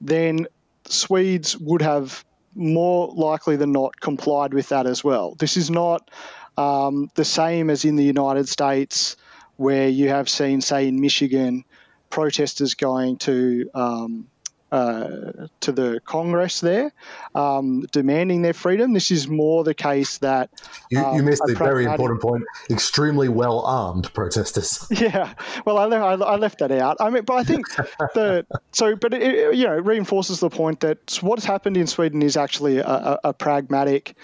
[0.00, 0.46] then
[0.86, 5.34] Swedes would have more likely than not complied with that as well.
[5.38, 6.10] This is not
[6.56, 9.16] um, the same as in the United States,
[9.56, 11.64] where you have seen, say, in Michigan,
[12.10, 14.26] protesters going to um,
[14.72, 16.92] uh, to the Congress there,
[17.34, 18.94] um, demanding their freedom.
[18.94, 20.48] This is more the case that
[20.90, 22.42] you, you um, missed a very important point.
[22.70, 24.88] Extremely well armed protesters.
[25.02, 25.34] Yeah,
[25.66, 26.96] well, I, I left that out.
[27.00, 27.66] I mean, but I think
[28.14, 32.22] the so, but it, you know, it reinforces the point that what's happened in Sweden
[32.22, 34.16] is actually a, a, a pragmatic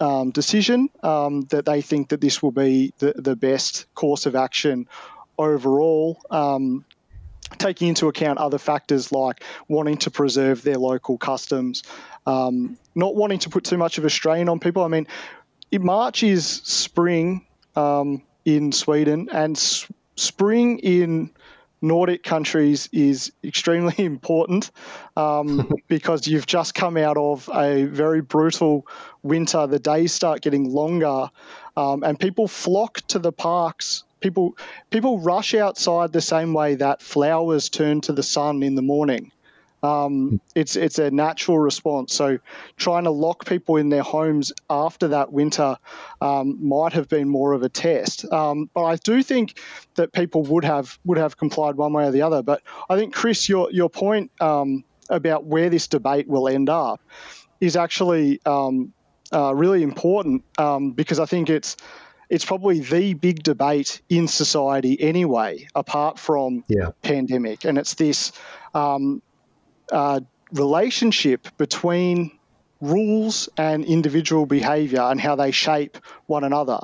[0.00, 0.90] um, decision.
[1.04, 4.88] Um, that they think that this will be the, the best course of action
[5.38, 6.20] overall.
[6.30, 6.84] Um,
[7.56, 11.82] taking into account other factors like wanting to preserve their local customs,
[12.26, 14.84] um, not wanting to put too much of a strain on people.
[14.84, 15.06] I mean,
[15.72, 21.30] March is spring um, in Sweden, and s- spring in
[21.80, 24.70] Nordic countries is extremely important
[25.16, 28.86] um, because you've just come out of a very brutal
[29.22, 29.66] winter.
[29.66, 31.30] The days start getting longer,
[31.76, 34.04] um, and people flock to the parks.
[34.20, 34.56] People
[34.90, 39.32] people rush outside the same way that flowers turn to the sun in the morning.
[39.82, 42.12] Um, it's it's a natural response.
[42.12, 42.38] So
[42.76, 45.76] trying to lock people in their homes after that winter
[46.20, 48.30] um, might have been more of a test.
[48.32, 49.60] Um, but I do think
[49.94, 52.42] that people would have would have complied one way or the other.
[52.42, 57.00] But I think Chris, your your point um, about where this debate will end up
[57.60, 58.92] is actually um,
[59.32, 61.76] uh, really important um, because I think it's
[62.30, 66.90] it's probably the big debate in society anyway, apart from Yeah.
[67.02, 68.32] pandemic, and it's this
[68.74, 69.22] um,
[69.90, 70.20] uh,
[70.52, 72.30] relationship between
[72.80, 76.78] rules and individual behavior and how they shape one another.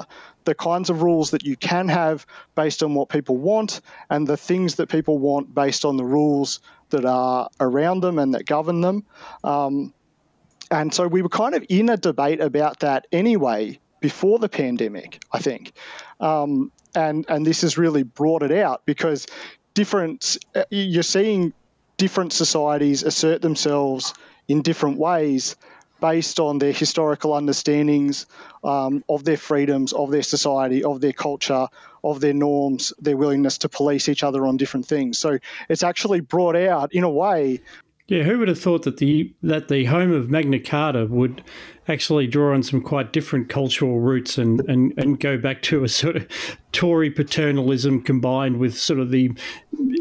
[0.45, 3.81] The kinds of rules that you can have based on what people want,
[4.11, 8.35] and the things that people want based on the rules that are around them and
[8.35, 9.05] that govern them.
[9.43, 9.95] Um,
[10.71, 15.25] and so we were kind of in a debate about that anyway before the pandemic,
[15.33, 15.73] I think.
[16.21, 19.27] Um, and, and this has really brought it out because
[19.73, 21.55] different, uh, you're seeing
[21.97, 24.13] different societies assert themselves
[24.49, 25.57] in different ways
[26.03, 28.27] based on their historical understandings
[28.63, 31.67] um, of their freedoms, of their society, of their culture,
[32.03, 35.19] of their norms, their willingness to police each other on different things.
[35.19, 35.39] So
[35.71, 37.59] it's actually brought out, in a way,
[38.07, 41.43] Yeah, who would have thought that the that the home of Magna Carta would
[41.89, 45.89] actually draw on some quite different cultural roots and, and, and go back to a
[45.89, 46.29] sort of
[46.73, 49.31] Tory paternalism combined with sort of the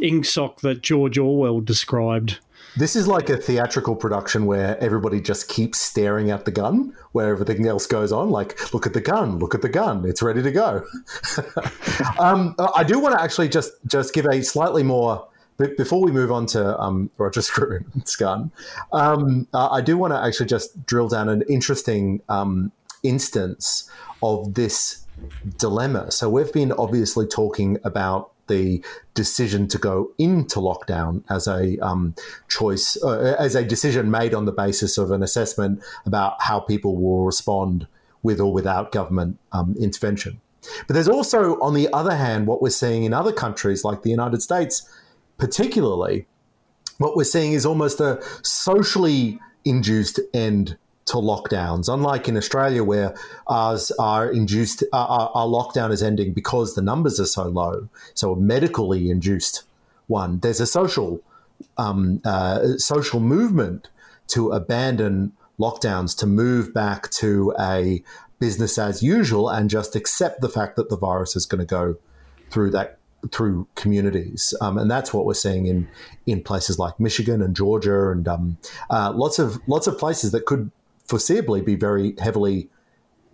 [0.02, 2.40] ingsoc that George Orwell described.
[2.76, 7.30] This is like a theatrical production where everybody just keeps staring at the gun where
[7.30, 8.32] everything else goes on.
[8.32, 10.84] Like, look at the gun, look at the gun, it's ready to go.
[12.20, 16.12] um, I do want to actually just just give a slightly more be- before we
[16.12, 18.52] move on to um, Roger Scruton's gun.
[18.92, 22.72] Um, I do want to actually just drill down an interesting um,
[23.04, 23.90] instance
[24.22, 25.06] of this
[25.58, 26.12] dilemma.
[26.12, 32.14] So we've been obviously talking about the decision to go into lockdown as a um,
[32.50, 36.98] choice, uh, as a decision made on the basis of an assessment about how people
[36.98, 37.88] will respond
[38.22, 40.42] with or without government um, intervention.
[40.88, 44.10] But there's also, on the other hand, what we're seeing in other countries like the
[44.10, 44.90] United States,
[45.38, 46.28] particularly,
[46.98, 51.94] what we're seeing is almost a socially induced end to lockdowns.
[51.94, 53.16] Unlike in Australia, where
[53.48, 58.34] ours are induced, our, our lockdown is ending because the numbers are so low, so
[58.34, 59.64] a medically induced
[60.08, 60.40] one.
[60.40, 61.22] There's a social
[61.78, 63.90] um, uh, social movement
[64.28, 68.04] to abandon lockdowns, to move back to a
[68.40, 71.98] business as usual, and just accept the fact that the virus is going to go
[72.50, 72.98] through that
[73.32, 75.88] through communities, um, and that's what we're seeing in
[76.26, 78.58] in places like Michigan and Georgia and um,
[78.90, 80.72] uh, lots of lots of places that could
[81.08, 82.70] foreseeably be very heavily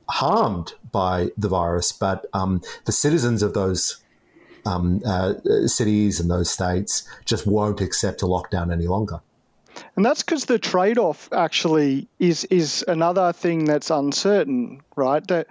[0.09, 4.01] harmed by the virus, but um, the citizens of those
[4.65, 5.33] um, uh,
[5.67, 9.21] cities and those states just won't accept a lockdown any longer.
[9.95, 15.25] And that's because the trade-off actually is is another thing that's uncertain, right?
[15.27, 15.47] That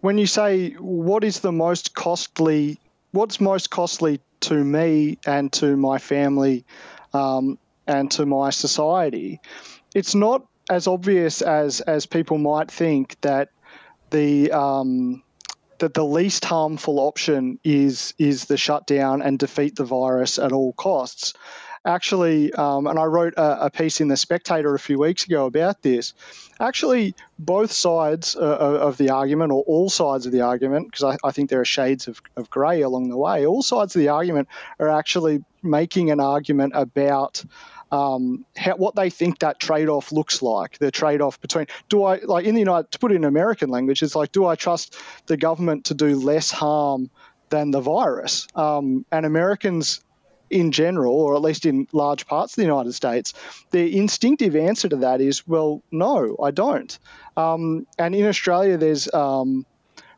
[0.00, 2.78] when you say what is the most costly,
[3.18, 6.64] what's most costly to me and to my family
[7.12, 9.40] um, and to my society,
[9.92, 13.48] it's not as obvious as as people might think that
[14.10, 15.20] the um,
[15.78, 20.72] that the least harmful option is is the shutdown and defeat the virus at all
[20.74, 21.34] costs
[21.84, 25.46] actually, um, and I wrote a, a, piece in the Spectator a few weeks ago
[25.46, 26.12] about this.
[26.60, 31.28] Actually, both sides uh, of the argument, or all sides of the argument, because I,
[31.28, 34.08] I, think there are shades of, of grey along the way, all sides of the
[34.08, 34.48] argument
[34.80, 37.44] are actually making an argument about
[37.92, 40.78] um, how, what they think that trade off looks like.
[40.78, 43.70] The trade off between do I like in the United to put it in American
[43.70, 44.96] language, it's like do I trust
[45.26, 47.10] the government to do less harm
[47.50, 48.46] than the virus?
[48.54, 50.00] Um, and Americans
[50.50, 53.34] in general, or at least in large parts of the United States,
[53.70, 56.98] the instinctive answer to that is, well, no, I don't.
[57.36, 59.66] Um, and in Australia, there's um,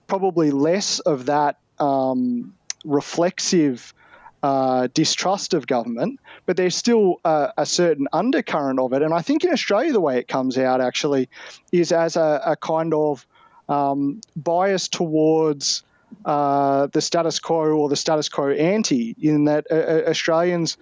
[0.07, 2.55] probably less of that um,
[2.85, 3.95] reflexive
[4.43, 9.03] uh, distrust of government, but there's still a, a, certain undercurrent of it.
[9.03, 11.29] And I think in Australia, the way it comes out actually
[11.73, 13.27] is as a, a kind of
[13.69, 15.83] um, bias towards
[16.25, 20.77] uh, the status quo or the status quo ante, in that uh, uh Australians,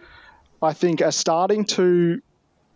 [0.63, 2.21] I think, are starting to.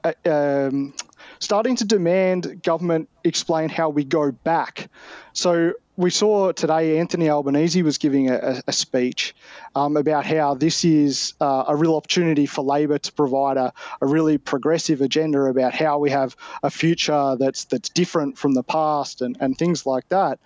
[0.04, 0.92] Uh, um,
[1.38, 4.88] starting to demand government explain how we go back.
[5.32, 9.34] So we saw today Anthony Albanese was giving a, a speech
[9.74, 14.06] um, about how this is uh, a real opportunity for Labor to provide a, a,
[14.06, 19.20] really progressive agenda about how we have a future that's that's different from the past
[19.20, 20.38] and, and things like that.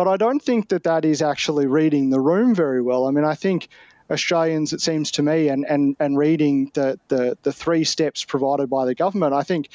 [0.00, 3.06] But I don't think that that is actually reading the room very well.
[3.06, 3.68] I mean, I think
[4.10, 8.70] Australians, it seems to me, and, and, and reading the, the, the three steps provided
[8.70, 9.68] by the government, I think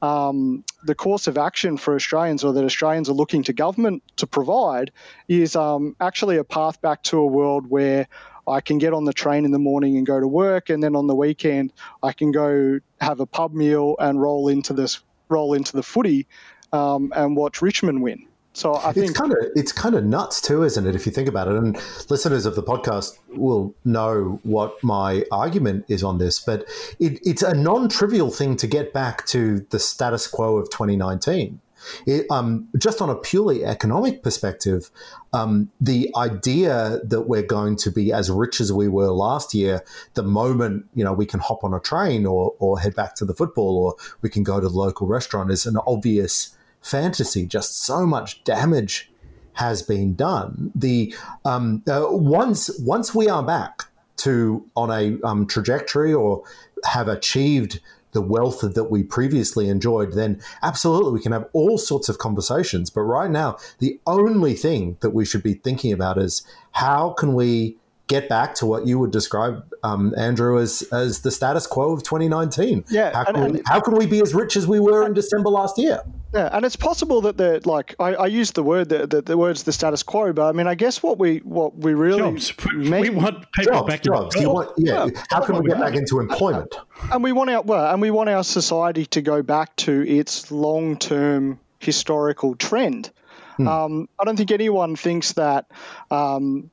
[0.00, 4.26] um, the course of action for Australians, or that Australians are looking to government to
[4.26, 4.92] provide,
[5.28, 8.08] is um, actually a path back to a world where
[8.48, 10.96] I can get on the train in the morning and go to work, and then
[10.96, 15.52] on the weekend I can go have a pub meal and roll into this roll
[15.52, 16.26] into the footy
[16.72, 18.26] um, and watch Richmond win.
[18.56, 20.94] So I think it's kind of it's kind of nuts too, isn't it?
[20.94, 21.76] If you think about it, and
[22.08, 26.66] listeners of the podcast will know what my argument is on this, but
[26.98, 31.60] it, it's a non-trivial thing to get back to the status quo of 2019.
[32.06, 34.90] It, um, just on a purely economic perspective,
[35.34, 39.84] um, the idea that we're going to be as rich as we were last year,
[40.14, 43.26] the moment you know we can hop on a train or, or head back to
[43.26, 46.55] the football or we can go to the local restaurant, is an obvious
[46.86, 47.46] fantasy.
[47.46, 49.10] Just so much damage
[49.54, 50.70] has been done.
[50.74, 51.14] The
[51.44, 53.84] um, uh, once once we are back
[54.18, 56.44] to on a um, trajectory or
[56.84, 57.80] have achieved
[58.12, 62.88] the wealth that we previously enjoyed, then absolutely we can have all sorts of conversations.
[62.88, 67.34] But right now, the only thing that we should be thinking about is how can
[67.34, 67.76] we
[68.06, 72.02] get back to what you would describe, um, Andrew, as as the status quo of
[72.02, 72.84] 2019.
[72.88, 75.12] Yeah, how can, and, we, how can we be as rich as we were in
[75.12, 76.00] December last year?
[76.34, 79.38] Yeah, and it's possible that the like I, I used the word the, the, the
[79.38, 82.52] words the status quo, but I mean I guess what we what we really jobs.
[82.74, 84.36] Mean, we want people jobs, back jobs.
[84.36, 85.06] In, want, yeah.
[85.06, 85.22] yeah.
[85.30, 86.74] How can we get back into employment?
[87.12, 90.50] And we want our well, and we want our society to go back to its
[90.50, 93.10] long term historical trend.
[93.56, 93.68] Hmm.
[93.68, 95.70] Um, I don't think anyone thinks that
[96.10, 96.70] um,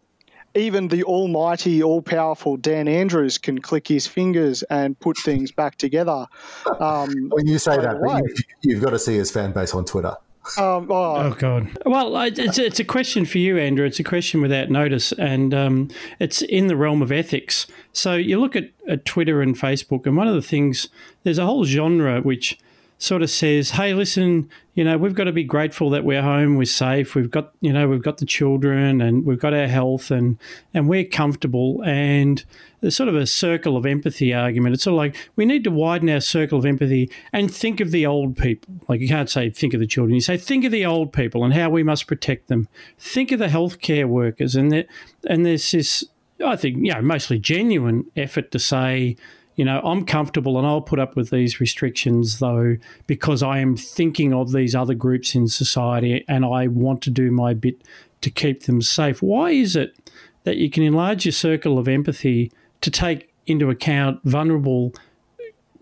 [0.56, 5.78] even the almighty, all powerful Dan Andrews can click his fingers and put things back
[5.78, 6.28] together.
[6.80, 7.98] Um, when you say that,
[8.62, 10.16] you, have got to see his fan base on Twitter.
[10.58, 11.16] Um, oh.
[11.16, 11.36] oh.
[11.40, 11.70] God!
[11.86, 13.86] Well, it's it's a question for you, Andrew.
[13.86, 15.90] It's a question without notice, and um,
[16.20, 17.66] it's in the realm of ethics.
[17.94, 20.90] So you look at, at Twitter and Facebook, and one of the things
[21.24, 22.60] there's a whole genre which
[22.98, 26.56] sort of says, "Hey, listen, you know, we've got to be grateful that we're home,
[26.56, 30.10] we're safe, we've got, you know, we've got the children, and we've got our health,
[30.10, 30.38] and
[30.74, 32.44] and we're comfortable." And
[32.82, 34.74] there's sort of a circle of empathy argument.
[34.74, 37.92] It's sort of like we need to widen our circle of empathy and think of
[37.92, 38.74] the old people.
[38.88, 40.16] Like you can't say think of the children.
[40.16, 42.68] You say think of the old people and how we must protect them.
[42.98, 44.88] Think of the healthcare workers, and that,
[45.30, 46.04] and there's this,
[46.44, 49.18] I think, you know, mostly genuine effort to say
[49.56, 52.78] you know, I'm comfortable and I'll put up with these restrictions though
[53.08, 57.32] because I am thinking of these other groups in society and I want to do
[57.32, 57.84] my bit
[58.22, 59.22] to keep them safe.
[59.22, 60.12] Why is it
[60.44, 62.52] that you can enlarge your circle of empathy
[62.82, 64.94] to take into account vulnerable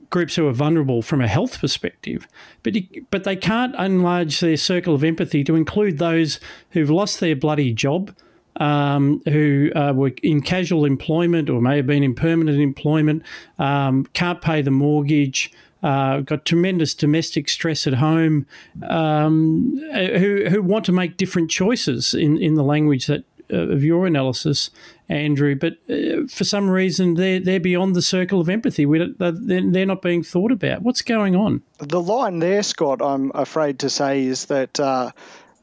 [0.10, 2.28] groups who are vulnerable from a health perspective,
[2.64, 6.40] but you, but they can't enlarge their circle of empathy to include those
[6.72, 8.14] who've lost their bloody job,
[8.58, 13.24] um, who uh, were in casual employment or may have been in permanent employment,
[13.60, 15.52] um, can't pay the mortgage,
[15.84, 18.46] uh, got tremendous domestic stress at home,
[18.88, 23.84] um, who, who want to make different choices in, in the language that uh, of
[23.84, 24.70] your analysis,
[25.10, 25.56] Andrew.
[25.56, 28.86] But uh, for some reason, they're, they're beyond the circle of empathy.
[28.86, 30.84] They're not being thought about.
[30.84, 31.62] What's going on?
[31.80, 35.12] The line there, Scott, I'm afraid to say, is that uh,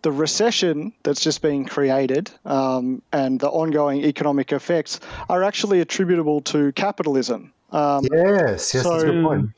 [0.02, 6.40] the recession that's just been created um, and the ongoing economic effects are actually attributable
[6.42, 7.52] to capitalism.
[7.72, 9.50] Um, yes, yes, so, that's a good point.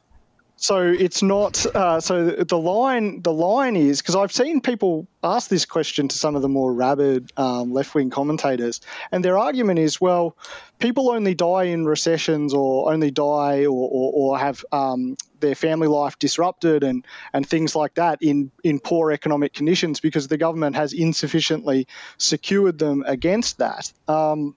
[0.61, 1.65] So it's not.
[1.75, 6.19] Uh, so the line, the line is because I've seen people ask this question to
[6.19, 10.37] some of the more rabid um, left wing commentators, and their argument is well,
[10.79, 15.89] people only die in recessions or only die or, or, or have um, their family
[15.89, 20.77] life disrupted and, and things like that in, in poor economic conditions because the government
[20.77, 21.87] has insufficiently
[22.19, 23.91] secured them against that.
[24.09, 24.55] Um,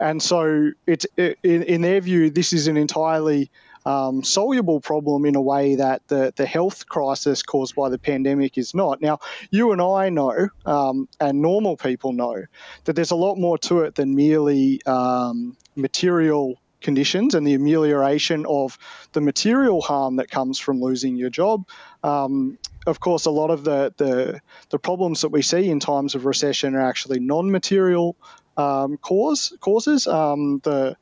[0.00, 3.52] and so, it's, it, in, in their view, this is an entirely
[3.86, 8.56] um, soluble problem in a way that the, the health crisis caused by the pandemic
[8.58, 9.00] is not.
[9.00, 9.18] Now,
[9.50, 12.44] you and I know, um, and normal people know,
[12.84, 18.44] that there's a lot more to it than merely um, material conditions and the amelioration
[18.46, 18.78] of
[19.12, 21.66] the material harm that comes from losing your job.
[22.02, 26.14] Um, of course, a lot of the, the, the problems that we see in times
[26.14, 28.16] of recession are actually non-material
[28.56, 30.06] um, cause causes.
[30.06, 30.96] Um, the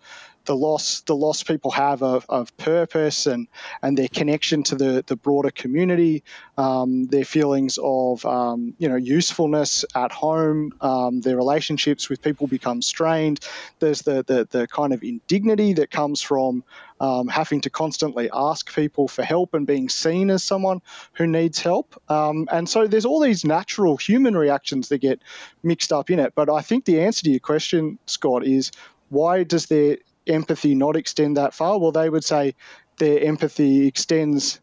[0.44, 3.46] the loss the loss people have of, of purpose and
[3.82, 6.22] and their connection to the the broader community,
[6.58, 12.46] um, their feelings of um, you know usefulness at home, um, their relationships with people
[12.46, 13.40] become strained.
[13.78, 16.64] There's the the, the kind of indignity that comes from
[17.00, 20.80] um, having to constantly ask people for help and being seen as someone
[21.14, 22.00] who needs help.
[22.08, 25.20] Um, and so there's all these natural human reactions that get
[25.64, 26.32] mixed up in it.
[26.36, 28.70] But I think the answer to your question, Scott, is
[29.08, 31.78] why does there empathy not extend that far?
[31.78, 32.54] Well, they would say
[32.98, 34.60] their empathy extends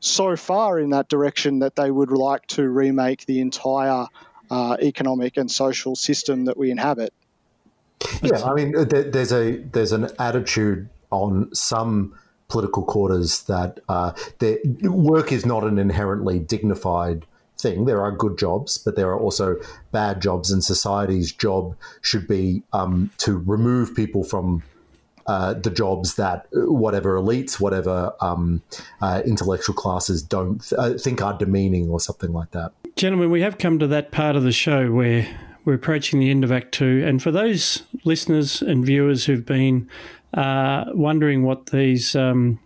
[0.00, 4.06] so far in that direction that they would like to remake the entire
[4.50, 7.12] uh, economic and social system that we inhabit.
[8.22, 12.14] Yeah, I mean, there's a there's an attitude on some
[12.48, 14.12] political quarters that uh,
[14.82, 17.26] work is not an inherently dignified
[17.58, 17.84] thing.
[17.84, 19.56] There are good jobs, but there are also
[19.92, 24.62] bad jobs, and society's job should be um, to remove people from
[25.26, 28.62] uh, the jobs that whatever elites, whatever um,
[29.00, 32.72] uh, intellectual classes don't th- uh, think are demeaning or something like that.
[32.96, 35.26] Gentlemen, we have come to that part of the show where
[35.64, 37.04] we're approaching the end of Act Two.
[37.06, 39.88] And for those listeners and viewers who've been
[40.34, 42.58] uh, wondering what these um,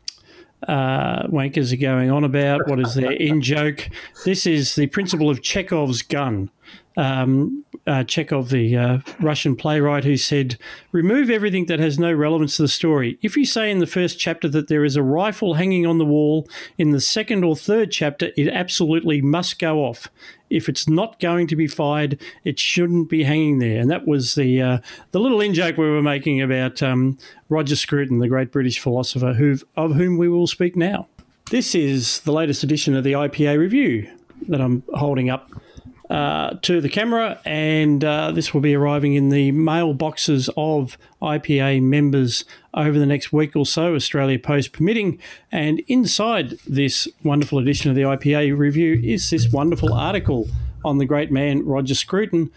[0.68, 3.88] uh, wankers are going on about, what is their in joke,
[4.24, 6.50] this is the principle of Chekhov's gun
[6.96, 10.56] um, uh, Chekhov, the uh, Russian playwright, who said,
[10.92, 13.18] Remove everything that has no relevance to the story.
[13.22, 16.04] If you say in the first chapter that there is a rifle hanging on the
[16.04, 20.08] wall, in the second or third chapter, it absolutely must go off.
[20.50, 23.80] If it's not going to be fired, it shouldn't be hanging there.
[23.80, 24.78] And that was the uh,
[25.10, 27.18] the little in joke we were making about um,
[27.48, 31.08] Roger Scruton, the great British philosopher, who of whom we will speak now.
[31.50, 34.10] This is the latest edition of the IPA review
[34.48, 35.50] that I'm holding up
[36.14, 41.82] uh, to the camera, and uh, this will be arriving in the mailboxes of IPA
[41.82, 45.18] members over the next week or so, Australia Post permitting.
[45.50, 50.46] And inside this wonderful edition of the IPA review is this wonderful article
[50.84, 52.52] on the great man Roger Scruton,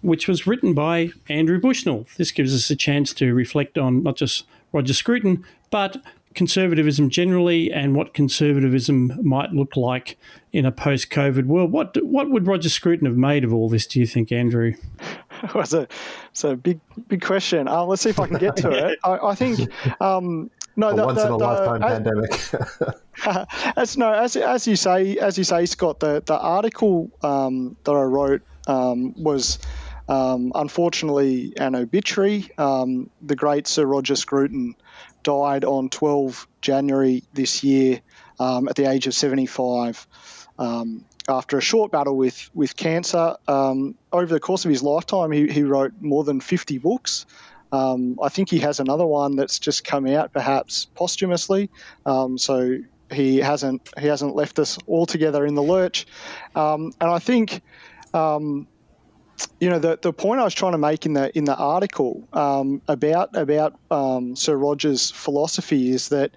[0.00, 2.06] which was written by Andrew Bushnell.
[2.16, 6.02] This gives us a chance to reflect on not just Roger Scruton, but
[6.36, 10.16] conservatism generally and what conservatism might look like
[10.52, 11.72] in a post-COVID world.
[11.72, 13.86] What what would Roger Scruton have made of all this?
[13.86, 14.74] Do you think, Andrew?
[15.54, 15.86] Well, it's a,
[16.30, 17.68] it's a big big question.
[17.68, 18.98] Uh, let's see if I can get to it.
[19.04, 19.70] I, I think.
[20.00, 23.76] Um, no, a the, once the, in a the, lifetime uh, pandemic.
[23.76, 27.92] as no, as, as you say, as you say, Scott, the the article um, that
[27.92, 29.58] I wrote um, was
[30.08, 32.50] um, unfortunately an obituary.
[32.56, 34.74] Um, the great Sir Roger Scruton
[35.26, 38.00] died on 12 January this year
[38.38, 40.06] um, at the age of 75
[40.60, 43.34] um, after a short battle with, with cancer.
[43.48, 47.26] Um, over the course of his lifetime, he, he wrote more than 50 books.
[47.72, 51.70] Um, I think he has another one that's just come out, perhaps posthumously.
[52.06, 52.78] Um, so
[53.10, 56.06] he hasn't he hasn't left us altogether in the lurch.
[56.54, 57.62] Um, and I think
[59.60, 62.26] you know the, the point I was trying to make in the in the article
[62.32, 66.32] um, about about um, Sir Roger's philosophy is that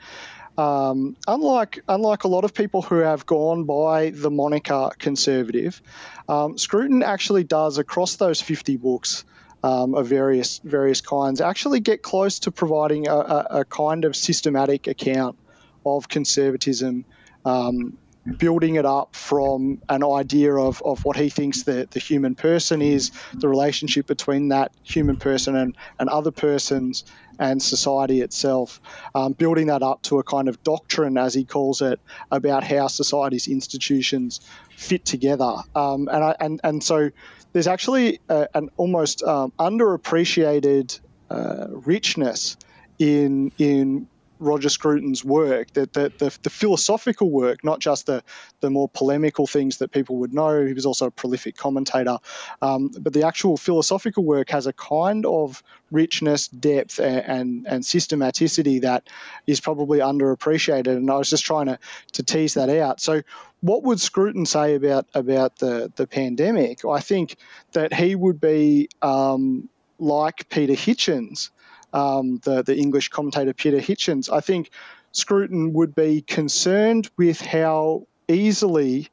[0.57, 5.81] um, unlike unlike a lot of people who have gone by the moniker conservative,
[6.27, 9.25] um, Scruton actually does across those fifty books.
[9.61, 14.15] Um, of various various kinds actually get close to providing a, a, a kind of
[14.15, 15.37] systematic account
[15.85, 17.03] of conservatism
[17.43, 17.97] um,
[18.37, 22.81] building it up from an idea of, of what he thinks the, the human person
[22.81, 27.05] is, the relationship between that human person and, and other persons
[27.39, 28.81] and society itself,
[29.15, 31.99] um, building that up to a kind of doctrine, as he calls it,
[32.31, 34.41] about how society's institutions
[34.75, 35.55] fit together.
[35.75, 37.09] Um, and, I, and, and so
[37.53, 40.99] there's actually a, an almost um, underappreciated
[41.29, 42.57] uh, richness
[42.99, 44.07] in, in
[44.39, 48.23] Roger Scruton's work, that the, the, the, philosophical work, not just the,
[48.61, 52.17] the more polemical things that people would know, he was also a prolific commentator,
[52.61, 55.61] um, but the actual philosophical work has a kind of
[55.91, 59.09] richness, depth, and, and, and systematicity that
[59.47, 60.87] is probably underappreciated.
[60.87, 61.77] And I was just trying to,
[62.13, 62.99] to tease that out.
[63.01, 63.21] So,
[63.61, 66.85] what would Scruton say about about the the pandemic?
[66.85, 67.35] I think
[67.73, 69.67] that he would be um,
[69.99, 71.49] like Peter Hitchens,
[71.93, 74.71] um, the, the English commentator Peter Hitchens, I think
[75.11, 79.09] Scruton would be concerned with how easily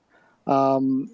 [0.46, 1.10] um,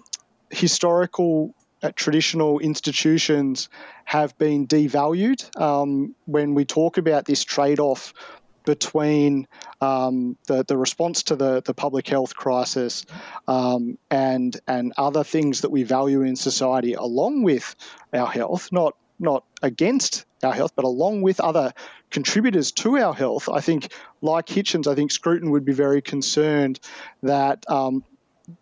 [0.49, 3.69] historical uh, traditional institutions
[4.05, 8.13] have been devalued um, when we talk about this trade off
[8.65, 9.47] between
[9.81, 13.05] um, the, the response to the, the public health crisis
[13.47, 17.75] um, and and other things that we value in society along with
[18.13, 21.73] our health, not not against our health, but along with other
[22.09, 26.79] contributors to our health, I think, like Hitchens, I think Scruton would be very concerned
[27.21, 28.03] that um,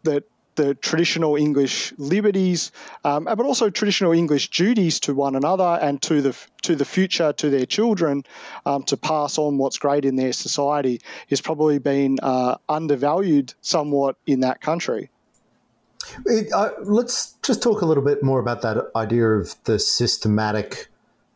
[0.04, 0.24] that
[0.56, 2.72] the traditional English liberties,
[3.04, 7.34] um, but also traditional English duties to one another and to the to the future,
[7.34, 8.24] to their children,
[8.66, 14.18] um, to pass on what's great in their society, has probably been uh, undervalued somewhat
[14.26, 15.10] in that country.
[16.26, 20.91] It, uh, let's just talk a little bit more about that idea of the systematic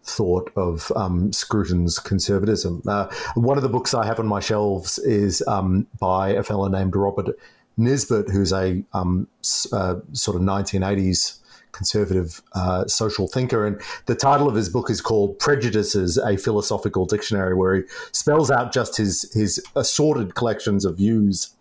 [0.05, 2.81] thought of um, Scruton's conservatism.
[2.87, 6.67] Uh, one of the books I have on my shelves is um, by a fellow
[6.67, 7.37] named Robert
[7.77, 9.27] Nisbet, who's a um,
[9.73, 11.39] uh, sort of 1980s
[11.71, 13.65] conservative uh, social thinker.
[13.65, 17.81] And the title of his book is called Prejudices, a Philosophical Dictionary, where he
[18.13, 21.54] spells out just his, his assorted collections of views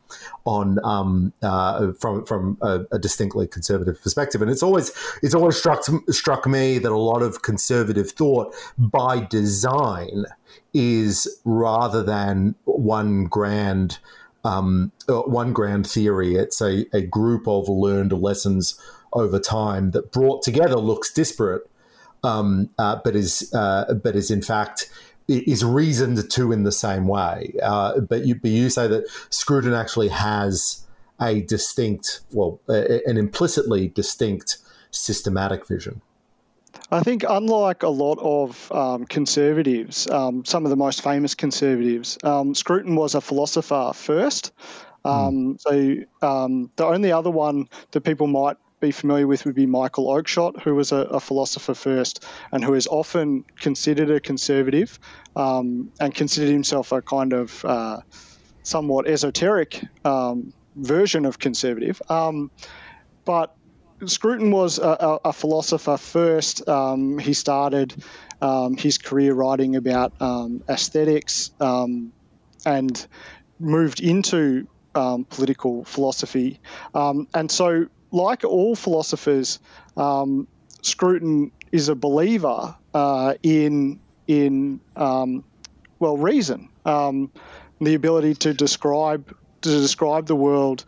[0.45, 4.93] on um, uh, from from a, a, distinctly conservative perspective, and it's always
[5.23, 10.25] it's always struck struck me that a lot of conservative thought by design
[10.73, 13.99] is rather than one grand
[14.45, 16.35] um, uh, one grand theory.
[16.35, 18.79] It's a, a group of learned lessons
[19.13, 21.69] over time that brought together looks disparate,
[22.23, 24.91] um, uh, but is uh, but is in fact
[25.29, 27.55] is reasoned to in the same way.
[27.63, 30.85] Uh, but you but you say that Scruton actually has
[31.21, 34.59] a distinct, well, a, an implicitly distinct
[34.91, 36.01] systematic vision.
[36.91, 42.19] I think, unlike a lot of um, conservatives, um, some of the most famous conservatives,
[42.25, 44.53] um, Scruton was a philosopher first.
[45.05, 45.61] Mm.
[45.61, 50.09] So um, the only other one that people might be familiar with would be Michael
[50.09, 54.99] Oakeshott, who was a, a philosopher first and who is often considered a conservative
[55.37, 57.99] um, and considered himself a kind of uh,
[58.63, 62.01] somewhat esoteric um, version of conservative.
[62.09, 62.51] Um,
[63.25, 63.51] but
[64.05, 66.69] Scruton was a, a philosopher first.
[66.69, 67.95] Um, he started
[68.43, 70.13] um, his career writing about
[70.69, 71.51] aesthetics
[72.67, 73.07] and
[73.59, 76.61] moved into um, political philosophy.
[76.95, 79.59] Um, and so like all philosophers,
[79.97, 80.47] um,
[80.83, 85.45] Scruton is a believer uh, in in um,
[85.99, 87.31] well reason, um,
[87.81, 90.85] the ability to describe to describe the world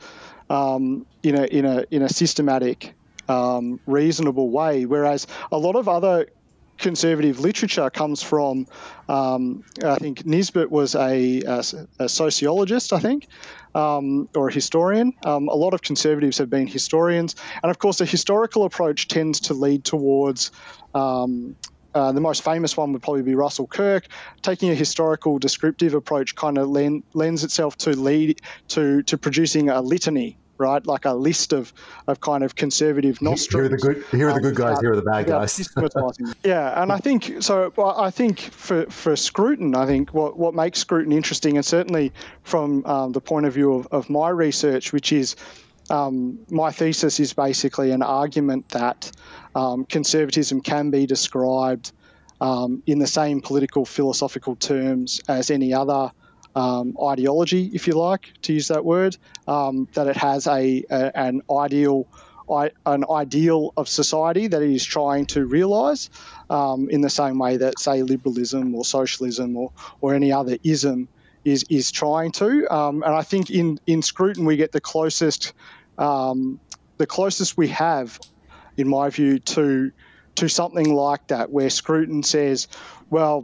[0.48, 2.94] um, in a in a in a systematic,
[3.28, 4.86] um, reasonable way.
[4.86, 6.28] Whereas a lot of other
[6.78, 8.66] conservative literature comes from,
[9.08, 11.64] um, I think Nisbet was a, a,
[11.98, 13.28] a sociologist, I think,
[13.74, 15.12] um, or a historian.
[15.24, 17.34] Um, a lot of conservatives have been historians.
[17.62, 20.50] And of course, the historical approach tends to lead towards.
[20.94, 21.56] Um,
[21.94, 24.08] uh, the most famous one would probably be Russell Kirk.
[24.42, 29.80] Taking a historical descriptive approach kind of lends itself to lead to to producing a
[29.80, 30.84] litany right?
[30.86, 31.72] Like a list of,
[32.06, 33.52] of kind of conservative nostrils.
[33.52, 35.68] Here are the good, here are the good guys, here are the bad guys.
[36.44, 37.72] yeah, and I think so.
[37.78, 42.84] I think for for Scruton, I think what what makes Scruton interesting, and certainly from
[42.86, 45.36] um, the point of view of, of my research, which is.
[45.88, 49.12] Um, my thesis is basically an argument that
[49.54, 51.92] um, conservatism can be described
[52.40, 56.10] um, in the same political philosophical terms as any other
[56.56, 61.16] um, ideology, if you like, to use that word, um, that it has a, a
[61.16, 62.08] an ideal
[62.86, 66.08] an ideal of society that it is trying to realise
[66.48, 71.08] um, in the same way that, say, liberalism or socialism or, or any other ism
[71.44, 72.72] is, is trying to.
[72.72, 75.54] Um, and I think in, in Scruton we get the closest
[75.98, 76.60] um,
[76.98, 78.18] the closest we have,
[78.76, 79.90] in my view, to
[80.36, 82.68] to something like that, where Scruton says,
[83.10, 83.42] well,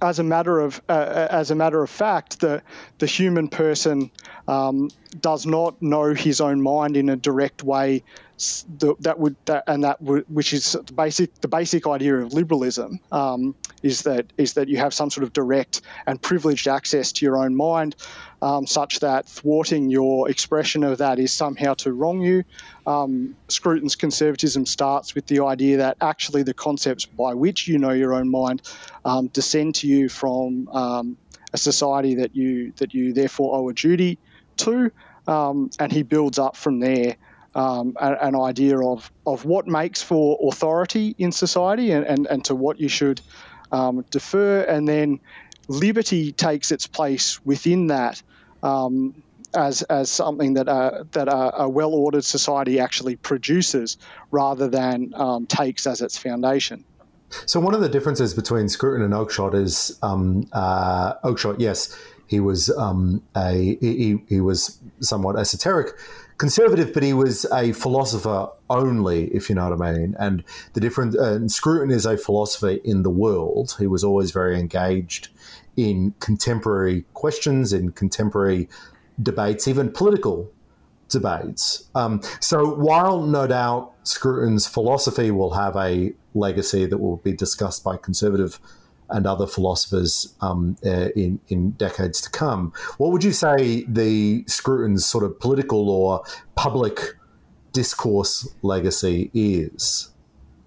[0.00, 2.62] as a matter of uh, uh, as a matter of fact, the
[2.98, 4.10] the human person
[4.48, 4.90] um,
[5.20, 8.02] does not know his own mind in a direct way,
[9.00, 12.98] that would that and that would, which is the basic the basic idea of liberalism
[13.12, 17.24] um, is that is that you have some sort of direct and privileged access to
[17.24, 17.94] your own mind,
[18.42, 22.44] um, such that thwarting your expression of that is somehow to wrong you.
[22.86, 27.92] Um, Scruton's conservatism starts with the idea that actually the concepts by which you know
[27.92, 28.62] your own mind
[29.04, 31.16] um, descend to you from um,
[31.52, 34.18] a society that you that you therefore owe a duty
[34.58, 34.90] to,
[35.26, 37.16] um, and he builds up from there
[37.54, 42.54] um, an, idea of, of what makes for authority in society and, and, and to
[42.54, 43.20] what you should
[43.72, 44.62] um, defer.
[44.62, 45.20] And then
[45.68, 48.22] liberty takes its place within that
[48.62, 49.22] um,
[49.54, 53.98] as, as something that, a, that a, a well ordered society actually produces
[54.30, 56.84] rather than um, takes as its foundation.
[57.46, 61.96] So, one of the differences between Scruton and Oakeshott is um, uh, Oakeshott, yes,
[62.26, 65.94] he was um, a he, he was somewhat esoteric
[66.38, 70.16] conservative, but he was a philosopher only, if you know what I mean.
[70.18, 70.42] And
[70.72, 73.76] the different uh, Scruton is a philosopher in the world.
[73.78, 75.28] He was always very engaged
[75.76, 78.68] in contemporary questions, in contemporary
[79.22, 80.50] debates, even political
[81.08, 81.88] debates.
[81.94, 87.84] Um, so while no doubt Scruton's philosophy will have a legacy that will be discussed
[87.84, 88.58] by conservative
[89.10, 92.72] and other philosophers um, uh, in in decades to come.
[92.96, 97.16] What would you say the Scruton's sort of political or public
[97.72, 100.10] discourse legacy is?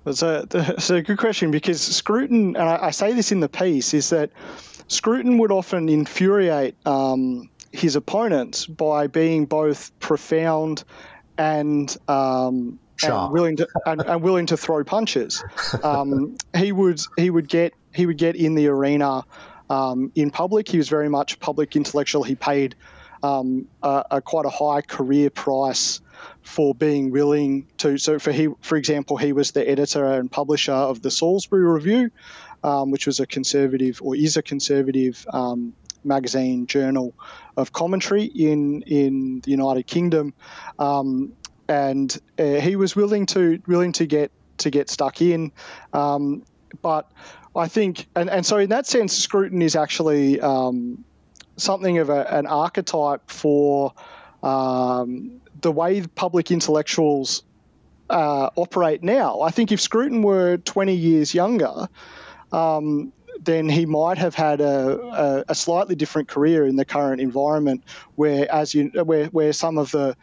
[0.04, 3.50] That's a, that's a good question because Scruton, and I, I, say this in the
[3.50, 4.30] piece, is that
[4.88, 10.84] Scruton would often infuriate um, his opponents by being both profound
[11.38, 15.44] and um, and willing to and, and, willing to throw punches.
[15.84, 19.24] Um, he would he would get he would get in the arena
[19.70, 20.68] um, in public.
[20.68, 22.24] He was very much public intellectual.
[22.24, 22.76] He paid
[23.24, 26.02] um, a, a, quite a high career price
[26.42, 27.98] for being willing to.
[27.98, 32.12] So for he, for example, he was the editor and publisher of the Salisbury Review,
[32.66, 35.72] um, which was a conservative or is a conservative um,
[36.04, 37.14] magazine journal
[37.58, 40.34] of commentary in in the United Kingdom,
[40.80, 41.32] um,
[41.70, 45.52] and uh, he was willing to willing to get to get stuck in,
[45.94, 46.44] um,
[46.82, 47.12] but
[47.56, 51.04] I think, and, and so in that sense, Scruton is actually um,
[51.58, 53.94] something of a, an archetype for
[54.44, 57.44] um, the way public intellectuals
[58.10, 59.42] uh, operate now.
[59.42, 61.88] I think if Scruton were 20 years younger,
[62.52, 67.22] um, then he might have had a, a, a, slightly different career in the current
[67.22, 67.84] environment,
[68.16, 70.16] where as you where where some of the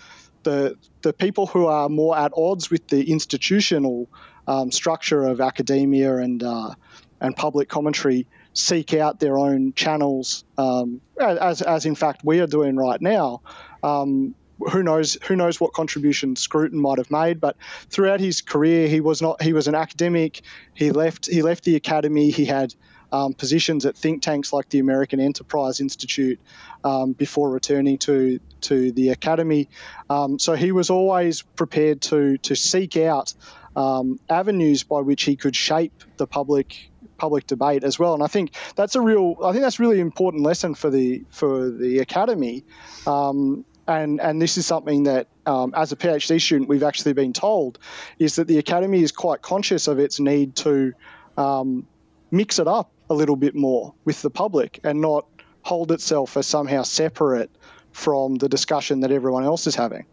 [0.44, 4.08] the the people who are more at odds with the institutional
[4.46, 6.74] um, structure of academia and uh,
[7.20, 12.46] and public commentary seek out their own channels, um, as, as in fact we are
[12.46, 13.40] doing right now.
[13.82, 14.34] Um,
[14.70, 15.16] who knows?
[15.26, 17.40] Who knows what contribution Scruton might have made?
[17.40, 17.56] But
[17.90, 19.42] throughout his career, he was not.
[19.42, 20.42] He was an academic.
[20.74, 21.26] He left.
[21.26, 22.30] He left the academy.
[22.30, 22.74] He had
[23.12, 26.40] um, positions at think tanks like the American Enterprise Institute
[26.84, 29.68] um, before returning to to the academy.
[30.10, 33.34] Um, so he was always prepared to to seek out
[33.76, 38.14] um, avenues by which he could shape the public public debate as well.
[38.14, 41.70] And I think that's a real, I think that's really important lesson for the for
[41.70, 42.64] the academy.
[43.06, 47.33] Um, and and this is something that, um, as a PhD student, we've actually been
[47.33, 47.78] told,
[48.18, 50.93] is that the academy is quite conscious of its need to
[51.37, 51.87] um,
[52.30, 55.26] mix it up a little bit more with the public and not
[55.62, 57.51] hold itself as somehow separate
[57.93, 60.05] from the discussion that everyone else is having.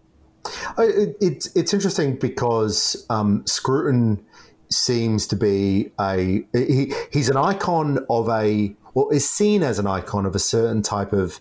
[0.77, 4.23] It's it's interesting because um, Scruton
[4.71, 9.87] seems to be a he, he's an icon of a well is seen as an
[9.87, 11.39] icon of a certain type of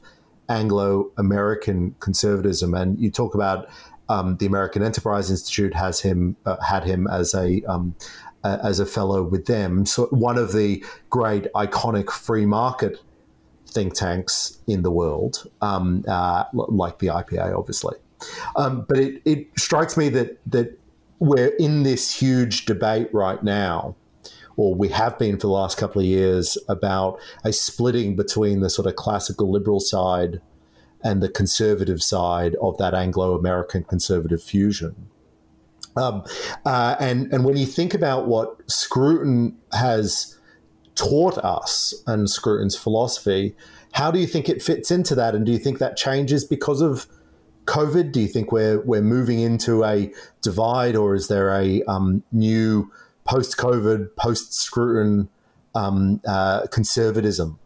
[0.49, 3.68] Anglo-American conservatism, and you talk about
[4.09, 7.94] um, the American Enterprise Institute has him uh, had him as a um,
[8.44, 9.84] uh, as a fellow with them.
[9.86, 12.99] So one of the great iconic free market
[13.66, 17.96] think tanks in the world, um, uh, like the IPA, obviously.
[18.57, 20.78] Um, but it, it strikes me that that
[21.18, 23.96] we're in this huge debate right now,
[24.59, 28.68] or we have been for the last couple of years, about a splitting between the
[28.68, 30.40] sort of classical liberal side
[31.02, 35.06] and the conservative side of that Anglo American conservative fusion.
[35.96, 36.24] Um,
[36.66, 40.36] uh, and, and when you think about what Scruton has
[40.96, 43.54] taught us and Scruton's philosophy,
[43.92, 45.36] how do you think it fits into that?
[45.36, 47.06] And do you think that changes because of
[47.66, 48.11] COVID?
[48.11, 52.90] Do you think we're we're moving into a divide, or is there a um, new
[53.29, 55.29] post-COVID, post-Scruton
[55.74, 57.59] um, uh, conservatism?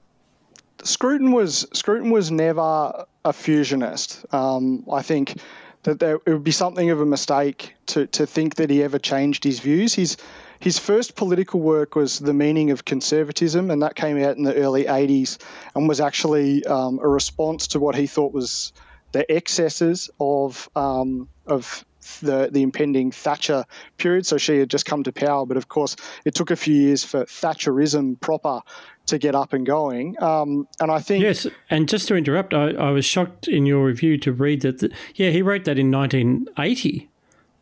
[0.83, 4.25] Scruton was Scruton was never a fusionist.
[4.35, 5.41] Um, I think
[5.85, 8.99] that there, it would be something of a mistake to, to think that he ever
[8.99, 9.95] changed his views.
[9.95, 10.17] His
[10.59, 14.55] his first political work was The Meaning of Conservatism, and that came out in the
[14.55, 15.39] early 80s
[15.75, 18.73] and was actually um, a response to what he thought was
[19.11, 21.85] the excesses of um, of
[22.21, 23.65] the the impending Thatcher
[23.99, 24.27] period.
[24.27, 27.05] So she had just come to power, but of course it took a few years
[27.05, 28.61] for Thatcherism proper
[29.07, 30.21] to get up and going.
[30.23, 31.47] Um, and I think yes.
[31.71, 34.79] And just to interrupt, I, I was shocked in your review to read that.
[34.79, 37.09] The, yeah, he wrote that in 1980,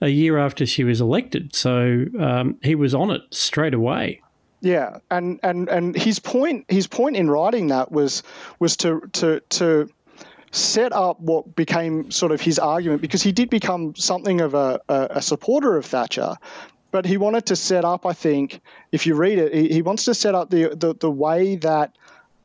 [0.00, 1.54] a year after she was elected.
[1.54, 4.22] So um, he was on it straight away.
[4.62, 8.22] Yeah, and, and, and his point his point in writing that was
[8.58, 9.88] was to to to
[10.52, 14.80] set up what became sort of his argument because he did become something of a,
[14.88, 16.34] a, a supporter of Thatcher,
[16.90, 20.04] but he wanted to set up, I think, if you read it, he, he wants
[20.06, 21.96] to set up the, the, the way that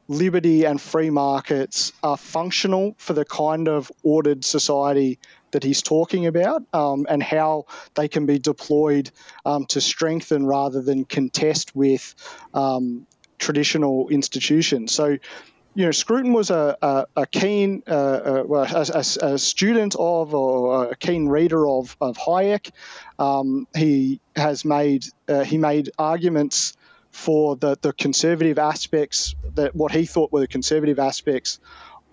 [0.08, 5.18] liberty and free markets are functional for the kind of ordered society
[5.49, 9.10] that he's talking about um, and how they can be deployed
[9.45, 12.14] um, to strengthen rather than contest with
[12.53, 13.08] um,
[13.39, 14.91] traditional institutions.
[14.91, 15.18] So
[15.76, 20.34] you know, Scruton was a, a, a keen, uh, uh, a, a, a, student of
[20.34, 22.71] or a keen reader of, of Hayek.
[23.19, 26.78] Um, he has made uh, he made arguments
[27.11, 31.59] for the, the conservative aspects that what he thought were the conservative aspects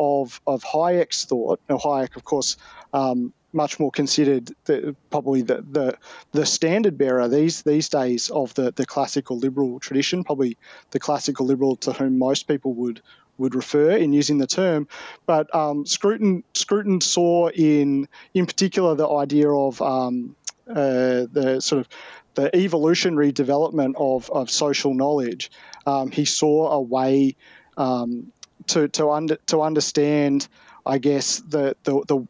[0.01, 1.61] of of Hayek's thought.
[1.69, 2.57] Now, Hayek, of course,
[2.93, 5.97] um, much more considered the, probably the, the
[6.33, 10.25] the standard bearer these these days of the the classical liberal tradition.
[10.25, 10.57] Probably
[10.91, 13.03] the classical liberal to whom most people would
[13.39, 14.87] would refer in using the term.
[15.27, 20.37] But um, Scruton, Scruton saw in, in particular, the idea of um,
[20.69, 21.89] uh, the sort of
[22.35, 25.51] the evolutionary development of, of social knowledge.
[25.87, 27.37] Um, he saw a way
[27.77, 28.33] um,
[28.69, 30.49] to to under, to understand,
[30.87, 32.27] I guess, the the the,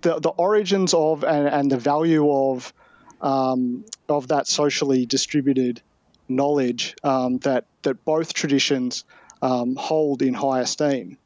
[0.00, 2.72] the, the origins of and, and the value of
[3.20, 5.80] um, of that socially distributed
[6.28, 9.04] knowledge um, that that both traditions
[9.44, 11.18] um, hold in high esteem.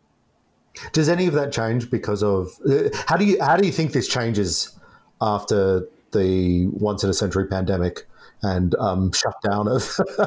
[0.92, 3.92] Does any of that change because of uh, how do you how do you think
[3.92, 4.78] this changes
[5.20, 8.06] after the once in a century pandemic
[8.42, 9.98] and um, shutdown of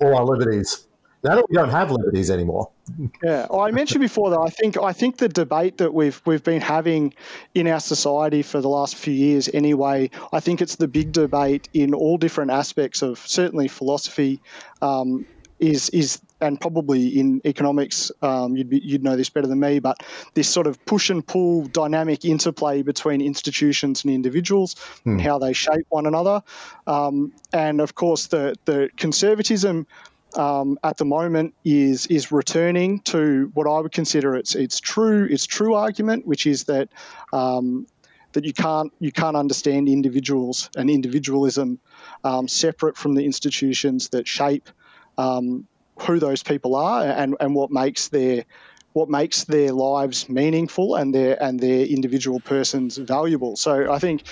[0.00, 0.84] all our liberties?
[1.24, 2.70] Now that we don't have liberties anymore.
[3.24, 6.44] Yeah, well, I mentioned before that I think I think the debate that we've we've
[6.44, 7.12] been having
[7.54, 11.68] in our society for the last few years, anyway, I think it's the big debate
[11.74, 14.40] in all different aspects of certainly philosophy.
[14.80, 15.26] Um,
[15.58, 19.78] is is and probably in economics, um, you'd, be, you'd know this better than me,
[19.78, 20.02] but
[20.34, 25.12] this sort of push and pull dynamic interplay between institutions and individuals hmm.
[25.12, 26.42] and how they shape one another.
[26.86, 29.86] Um, and of course, the, the conservatism
[30.36, 35.24] um, at the moment is is returning to what I would consider its its true
[35.24, 36.90] its true argument, which is that
[37.32, 37.86] um,
[38.32, 41.78] that you can't you can't understand individuals and individualism
[42.24, 44.68] um, separate from the institutions that shape
[45.16, 45.66] um,
[46.00, 48.44] who those people are and, and what makes their
[48.92, 53.56] what makes their lives meaningful and their and their individual persons valuable.
[53.56, 54.22] So I think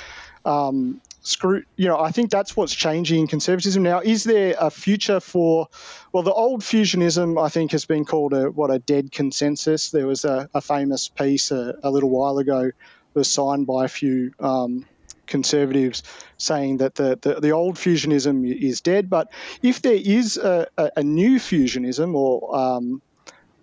[0.45, 4.01] um, screw you know I think that's what's changing in conservatism now.
[4.01, 5.69] Is there a future for
[6.13, 9.91] well the old fusionism I think has been called a what a dead consensus.
[9.91, 12.71] There was a, a famous piece a, a, little while ago
[13.15, 14.85] was signed by a few um,
[15.27, 16.03] conservatives
[16.39, 19.09] saying that the, the, the, old fusionism is dead.
[19.11, 20.67] But if there is a,
[20.97, 23.03] a, new fusionism or um,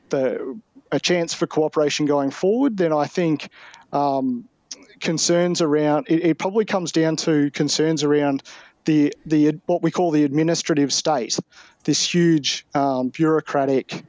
[0.09, 0.59] the,
[0.91, 3.49] a chance for cooperation going forward, then I think
[3.91, 4.45] um,
[4.99, 8.43] concerns around it, it, probably comes down to concerns around
[8.86, 11.38] the the what we call the administrative state,
[11.84, 14.03] this huge um, bureaucratic.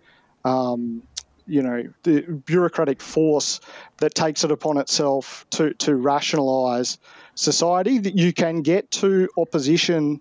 [0.45, 1.03] Um,
[1.47, 3.61] you know the bureaucratic force
[3.99, 6.99] that takes it upon itself to to rationalise
[7.35, 10.21] society that you can get to opposition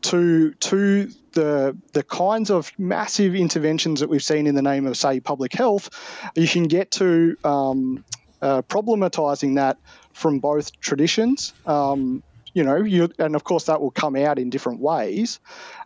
[0.00, 4.96] to to the the kinds of massive interventions that we've seen in the name of
[4.96, 5.90] say public health.
[6.34, 8.04] You can get to um,
[8.42, 9.78] uh, problematizing that
[10.12, 11.54] from both traditions.
[11.66, 12.22] Um,
[12.54, 15.38] you know you, and of course that will come out in different ways.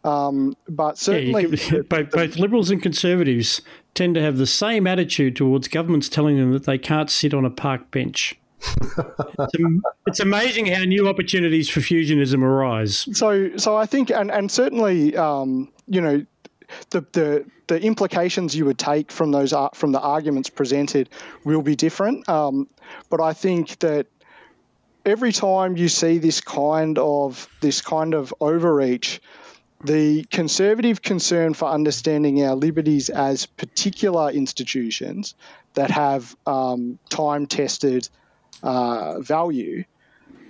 [0.04, 3.60] Um, but certainly yeah, can, both, both liberals and conservatives
[3.94, 7.44] tend to have the same attitude towards governments telling them that they can't sit on
[7.44, 8.38] a park bench
[8.98, 13.08] it's, it's, amazing how new opportunities for fusionism arise.
[13.12, 16.24] So, so I think, and and certainly, um, you know,
[16.90, 21.08] the, the the implications you would take from those from the arguments presented
[21.44, 22.28] will be different.
[22.28, 22.68] Um,
[23.10, 24.06] but I think that
[25.04, 29.20] every time you see this kind of this kind of overreach,
[29.84, 35.34] the conservative concern for understanding our liberties as particular institutions
[35.74, 38.08] that have um, time tested
[38.62, 39.84] uh, value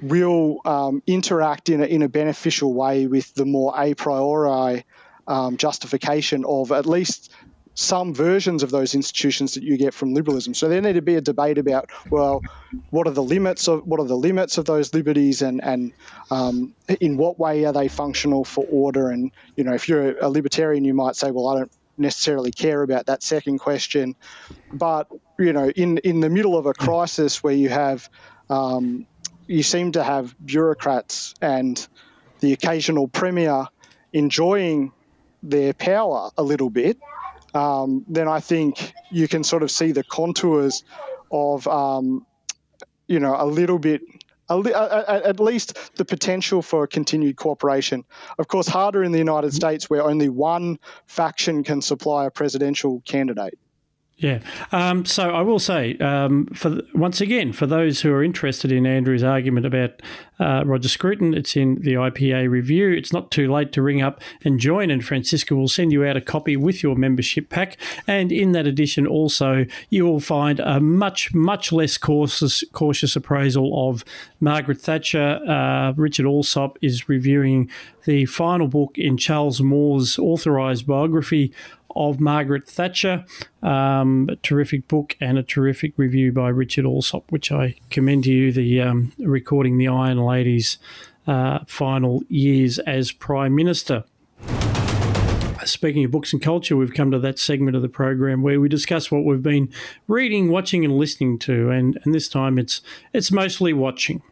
[0.03, 4.85] will um, interact in a, in a beneficial way with the more a priori
[5.29, 7.33] um, justification of at least
[7.75, 10.55] some versions of those institutions that you get from liberalism.
[10.55, 12.43] So there need to be a debate about well,
[12.91, 15.93] what are the limits of what are the limits of those liberties, and and
[16.31, 19.11] um, in what way are they functional for order?
[19.11, 22.83] And you know, if you're a libertarian, you might say, well, I don't necessarily care
[22.83, 24.15] about that second question,
[24.73, 25.09] but
[25.39, 28.09] you know, in in the middle of a crisis where you have
[28.51, 29.07] um,
[29.47, 31.89] you seem to have bureaucrats and
[32.41, 33.67] the occasional premier
[34.13, 34.93] enjoying
[35.43, 36.99] their power a little bit,
[37.55, 40.85] um, then I think you can sort of see the contours
[41.31, 42.27] of, um,
[43.07, 44.03] you know, a little bit,
[44.49, 48.05] a li- at least the potential for continued cooperation.
[48.39, 53.03] Of course, harder in the United States where only one faction can supply a presidential
[53.05, 53.59] candidate.
[54.23, 54.39] Yeah.
[54.71, 58.87] Um, so I will say, um, for once again, for those who are interested in
[58.87, 60.01] Andrew's argument about
[60.43, 62.91] uh, Roger Scruton, it's in the IPA review.
[62.91, 66.17] It's not too late to ring up and join, and Francisca will send you out
[66.17, 67.77] a copy with your membership pack.
[68.07, 73.89] And in that edition, also, you will find a much, much less cautious, cautious appraisal
[73.89, 74.05] of
[74.41, 75.41] Margaret Thatcher.
[75.49, 77.71] Uh, Richard Allsop is reviewing
[78.05, 81.53] the final book in Charles Moore's authorised biography
[81.95, 83.25] of Margaret Thatcher.
[83.63, 88.33] Um, a terrific book and a terrific review by Richard Allsop, which I commend to
[88.33, 88.53] you.
[88.53, 90.79] The um, recording the Iron Lady's
[91.27, 94.05] uh, final years as Prime Minister.
[95.65, 98.69] Speaking of books and culture, we've come to that segment of the program where we
[98.69, 99.69] discuss what we've been
[100.09, 102.81] reading, watching, and listening to, and, and this time it's
[103.13, 104.23] it's mostly watching.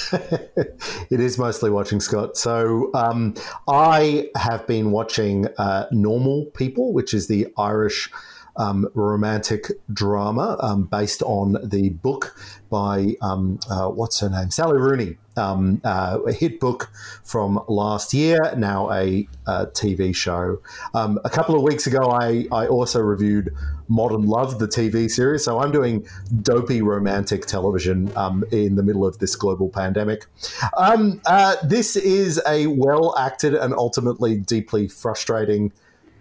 [0.12, 2.36] it is mostly watching Scott.
[2.36, 3.34] So um,
[3.68, 8.08] I have been watching uh, Normal People, which is the Irish
[8.56, 12.36] um, romantic drama um, based on the book
[12.70, 16.90] by um, uh, what's her name, Sally Rooney, um, uh, a hit book
[17.22, 20.58] from last year, now a, a TV show.
[20.94, 23.54] Um, a couple of weeks ago, I, I also reviewed
[23.88, 25.44] Modern Love, the TV series.
[25.44, 26.06] So I'm doing
[26.40, 30.26] dopey romantic television um, in the middle of this global pandemic.
[30.74, 35.72] Uh, this is a well acted and ultimately deeply frustrating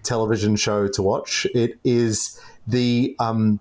[0.04, 1.45] television show to watch.
[1.54, 3.60] It is the um,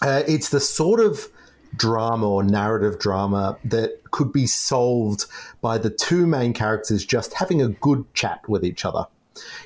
[0.00, 1.28] uh, it's the sort of
[1.76, 5.24] drama or narrative drama that could be solved
[5.60, 9.06] by the two main characters just having a good chat with each other.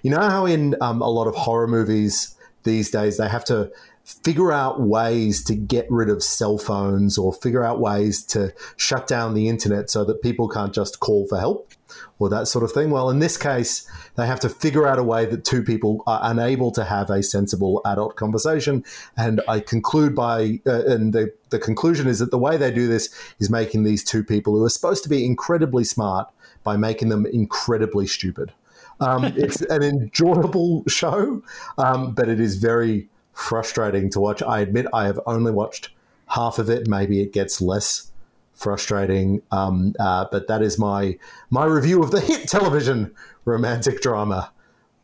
[0.03, 3.71] You know how in um, a lot of horror movies these days they have to
[4.07, 9.09] figure out ways to get rid of cell phones or figure out ways to shut
[9.09, 11.73] down the internet so that people can't just call for help
[12.21, 12.91] or that sort of thing.
[12.91, 13.85] Well, in this case,
[14.15, 17.21] they have to figure out a way that two people are unable to have a
[17.21, 18.85] sensible adult conversation.
[19.17, 22.87] And I conclude by, uh, and the, the conclusion is that the way they do
[22.87, 26.29] this is making these two people who are supposed to be incredibly smart
[26.63, 28.53] by making them incredibly stupid.
[29.01, 31.43] Um, it's an enjoyable show,
[31.77, 34.43] um, but it is very frustrating to watch.
[34.43, 35.91] I admit I have only watched
[36.29, 36.89] half of it.
[36.89, 38.11] Maybe it gets less
[38.55, 39.43] frustrating.
[39.53, 41.19] Um, uh, but that is my
[41.51, 43.15] my review of the hit television
[43.45, 44.51] romantic drama,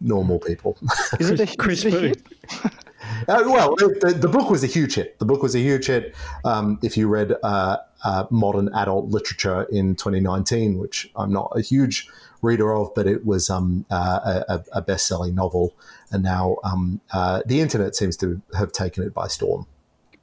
[0.00, 0.76] Normal People.
[1.20, 2.22] Is it a, Chris is hit?
[3.28, 5.18] Uh, well, the, the, book was a huge hit.
[5.18, 6.14] The book was a huge hit.
[6.44, 11.60] Um, if you read uh, uh, modern adult literature in 2019, which I'm not a
[11.60, 12.08] huge
[12.42, 15.74] reader of, but it was um, uh, a, a best selling novel.
[16.12, 19.66] And now um, uh, the internet seems to have taken it by storm.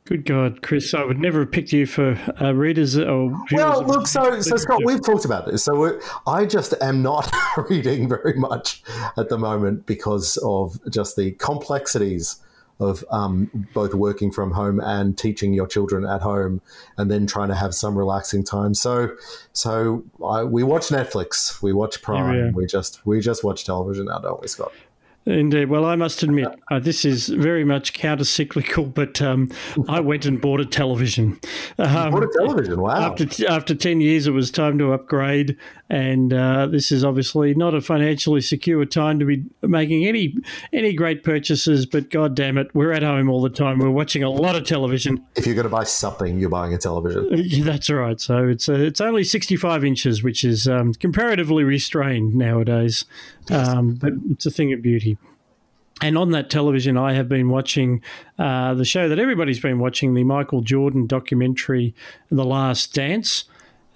[0.05, 0.95] Good God, Chris!
[0.95, 3.31] I would never have picked you for uh, readers or.
[3.51, 5.63] Well, look, so so Scott, we've talked about this.
[5.63, 7.31] So I just am not
[7.69, 8.81] reading very much
[9.17, 12.41] at the moment because of just the complexities
[12.79, 16.61] of um, both working from home and teaching your children at home,
[16.97, 18.73] and then trying to have some relaxing time.
[18.73, 19.09] So,
[19.53, 24.05] so I, we watch Netflix, we watch Prime, we, we just we just watch television
[24.05, 24.71] now, don't we, Scott?
[25.29, 25.69] Indeed.
[25.69, 29.51] Well, I must admit, uh, this is very much counter cyclical, but um,
[29.87, 31.39] I went and bought a television.
[31.77, 33.11] Um, bought a television, wow.
[33.11, 35.57] After, after 10 years, it was time to upgrade.
[35.91, 40.35] And uh, this is obviously not a financially secure time to be making any
[40.71, 43.79] any great purchases, but god damn it, we're at home all the time.
[43.79, 45.25] We're watching a lot of television.
[45.35, 47.63] If you're going to buy something, you're buying a television.
[47.63, 48.21] That's right.
[48.21, 53.05] So it's, uh, it's only 65 inches, which is um, comparatively restrained nowadays,
[53.49, 55.17] um, but it's a thing of beauty.
[56.01, 58.01] And on that television, I have been watching
[58.37, 61.93] uh, the show that everybody's been watching, the Michael Jordan documentary,
[62.29, 63.45] The Last Dance.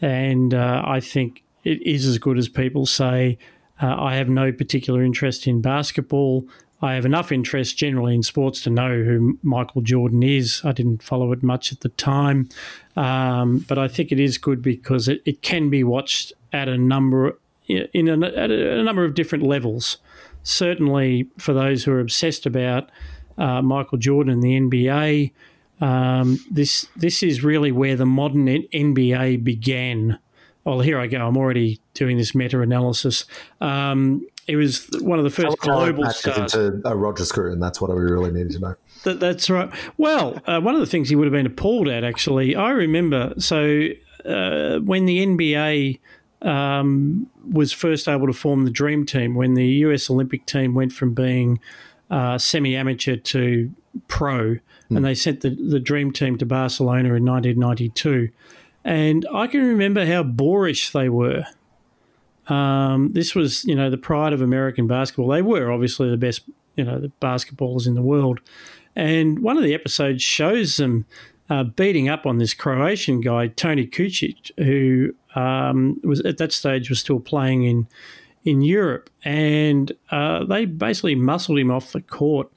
[0.01, 3.38] And uh, I think it is as good as people say.
[3.82, 6.45] Uh, I have no particular interest in basketball.
[6.82, 10.62] I have enough interest generally in sports to know who Michael Jordan is.
[10.66, 12.49] I didn't follow it much at the time,
[12.97, 16.78] um, but I think it is good because it, it can be watched at a
[16.78, 17.38] number
[17.68, 19.97] in a, at a number of different levels.
[20.43, 22.89] Certainly, for those who are obsessed about
[23.38, 25.32] uh, Michael Jordan and the NBA,
[25.82, 30.20] um, this this is really where the modern NBA began.
[30.66, 31.26] Well, here I go.
[31.26, 33.26] I'm already doing this meta analysis.
[33.59, 36.53] Um, it was one of the first global stars.
[36.53, 38.76] Into a Roger Scruton, and that's what we really needed to know.
[39.03, 39.70] That, that's right.
[39.97, 43.34] Well, uh, one of the things he would have been appalled at, actually, I remember.
[43.38, 43.88] So
[44.26, 45.99] uh, when the NBA
[46.44, 50.91] um, was first able to form the Dream Team, when the US Olympic team went
[50.94, 51.60] from being
[52.10, 53.74] uh, semi-amateur to
[54.08, 54.60] pro, mm.
[54.89, 55.04] and hmm.
[55.04, 58.30] they sent the, the Dream Team to Barcelona in 1992.
[58.84, 61.46] And I can remember how boorish they were.
[62.48, 65.30] Um, this was, you know, the pride of American basketball.
[65.30, 66.41] They were obviously the best,
[66.76, 68.41] you know, the basketballers in the world.
[68.96, 71.06] And one of the episodes shows them
[71.50, 76.89] uh, beating up on this Croatian guy, Toni Kukoc, who um, was at that stage
[76.89, 77.88] was still playing in
[78.46, 82.50] in Europe, and uh, they basically muscled him off the court.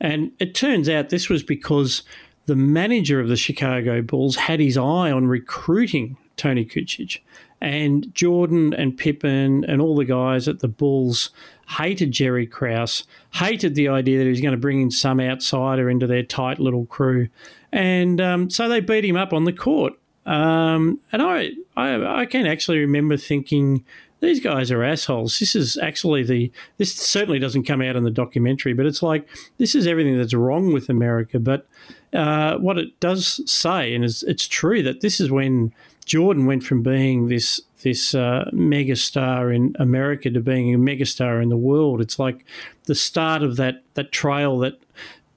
[0.00, 2.02] And it turns out this was because
[2.46, 7.20] the manager of the Chicago Bulls had his eye on recruiting Toni Kukoc.
[7.60, 11.30] And Jordan and Pippen and all the guys at the Bulls
[11.68, 13.04] hated Jerry Krause,
[13.34, 16.58] hated the idea that he was going to bring in some outsider into their tight
[16.58, 17.28] little crew.
[17.72, 19.94] And um, so they beat him up on the court.
[20.26, 23.84] Um, and I, I, I can actually remember thinking,
[24.24, 25.38] these guys are assholes.
[25.38, 29.28] This is actually the this certainly doesn't come out in the documentary, but it's like
[29.58, 31.38] this is everything that's wrong with America.
[31.38, 31.66] But
[32.12, 35.74] uh, what it does say, and it's, it's, true that this is when
[36.04, 41.50] Jordan went from being this this uh, megastar in America to being a megastar in
[41.50, 42.00] the world.
[42.00, 42.44] It's like
[42.84, 44.80] the start of that that trail that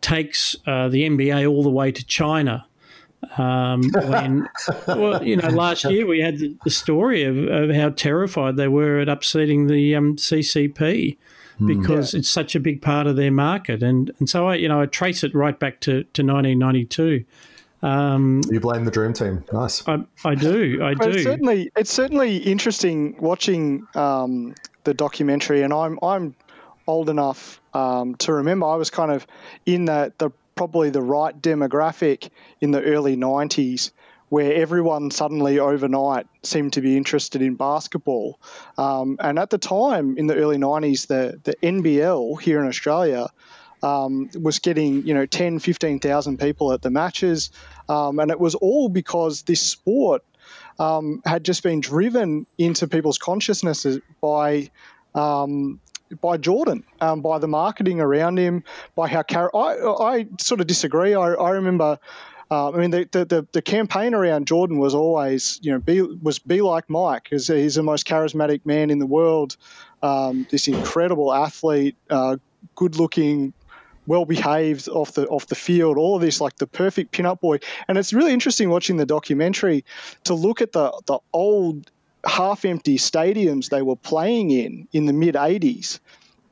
[0.01, 2.65] takes uh, the NBA all the way to China.
[3.37, 4.47] Um, when,
[4.87, 8.67] well, you know, last year we had the, the story of, of, how terrified they
[8.67, 11.17] were at upsetting the um, CCP
[11.57, 11.67] hmm.
[11.67, 12.19] because yeah.
[12.19, 14.85] it's such a big part of their market, and and so I, you know, I
[14.85, 17.25] trace it right back to, to 1992.
[17.83, 19.43] Um, you blame the dream team.
[19.53, 19.87] Nice.
[19.87, 20.83] I, I do.
[20.83, 21.09] I do.
[21.09, 26.35] It's certainly, it's certainly interesting watching um, the documentary, and I'm I'm
[26.87, 28.65] old enough um, to remember.
[28.65, 29.27] I was kind of
[29.65, 32.29] in that the probably the right demographic
[32.61, 33.91] in the early '90s,
[34.29, 38.39] where everyone suddenly overnight seemed to be interested in basketball.
[38.79, 43.27] Um, and at the time, in the early '90s, the the NBL here in Australia
[43.83, 47.51] um, was getting you know 10, 15,000 people at the matches,
[47.89, 50.23] um, and it was all because this sport
[50.79, 54.69] um, had just been driven into people's consciousnesses by.
[55.15, 55.79] Um,
[56.21, 58.63] by Jordan, um, by the marketing around him,
[58.95, 61.13] by how Car- I, I sort of disagree.
[61.13, 61.99] I, I remember
[62.49, 66.39] uh, I mean, the, the, the, campaign around Jordan was always, you know, be was
[66.39, 69.57] be like Mike, because he's the most charismatic man in the world.
[70.01, 72.37] Um, this incredible athlete, uh,
[72.75, 73.53] good looking,
[74.07, 77.59] well behaved off the off the field, all of this like the perfect pin-up boy.
[77.87, 79.85] And it's really interesting watching the documentary
[80.23, 81.91] to look at the the old
[82.25, 85.99] half empty stadiums they were playing in in the mid 80s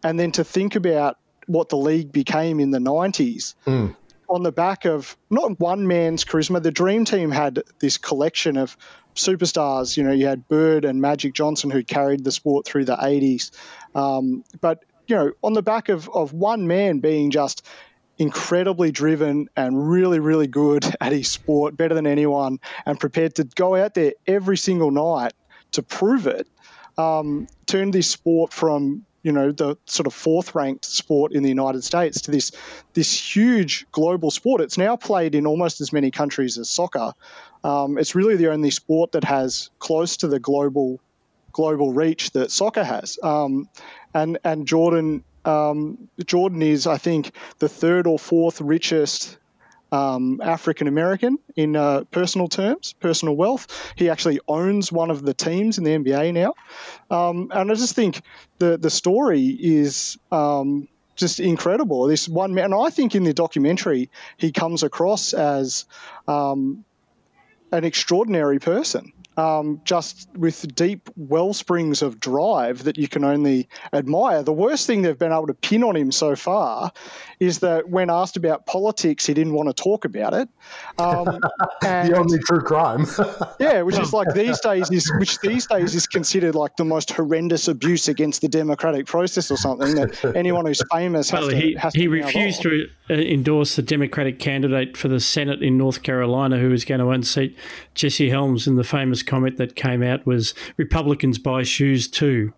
[0.03, 3.95] and then to think about what the league became in the 90s mm.
[4.29, 8.77] on the back of not one man's charisma the dream team had this collection of
[9.15, 12.97] superstars you know you had bird and magic johnson who carried the sport through the
[12.97, 13.51] 80s
[13.95, 17.65] um, but you know, on the back of, of one man being just
[18.17, 23.43] incredibly driven and really, really good at his sport, better than anyone, and prepared to
[23.55, 25.33] go out there every single night
[25.71, 26.47] to prove it,
[26.97, 31.49] um, turned this sport from you know the sort of fourth ranked sport in the
[31.49, 32.51] United States to this
[32.93, 34.61] this huge global sport.
[34.61, 37.11] It's now played in almost as many countries as soccer.
[37.63, 40.99] Um, it's really the only sport that has close to the global
[41.53, 43.17] global reach that soccer has.
[43.23, 43.67] Um,
[44.15, 49.37] and and Jordan um, Jordan is, I think, the third or fourth richest
[49.91, 53.93] um, African American in uh, personal terms, personal wealth.
[53.95, 56.53] He actually owns one of the teams in the NBA now,
[57.15, 58.21] um, and I just think
[58.57, 60.17] the the story is.
[60.31, 60.87] Um,
[61.17, 62.07] just incredible.
[62.07, 65.85] This one man, and I think in the documentary, he comes across as
[66.27, 66.83] um,
[67.71, 69.13] an extraordinary person.
[69.37, 74.43] Um, just with deep well springs of drive that you can only admire.
[74.43, 76.91] The worst thing they've been able to pin on him so far
[77.39, 80.49] is that when asked about politics, he didn't want to talk about it.
[80.97, 81.25] Um,
[81.81, 83.05] the only true crime.
[83.59, 87.11] yeah, which is like these days is which these days is considered like the most
[87.11, 91.55] horrendous abuse against the democratic process or something that anyone who's famous has well, to.
[91.55, 95.77] He, has he to refused to uh, endorse the Democratic candidate for the Senate in
[95.77, 97.57] North Carolina who was going to unseat
[97.93, 102.53] Jesse Helms, in the famous comment that came out was Republicans buy shoes too.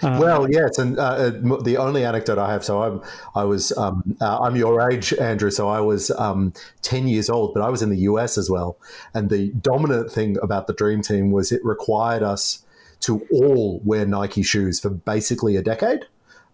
[0.00, 1.30] Uh, well, yes, and uh,
[1.64, 2.64] the only anecdote I have.
[2.64, 3.02] So I'm,
[3.34, 5.50] I was, um, uh, I'm your age, Andrew.
[5.50, 8.78] So I was um, ten years old, but I was in the US as well.
[9.12, 12.64] And the dominant thing about the Dream Team was it required us
[13.00, 16.04] to all wear Nike shoes for basically a decade.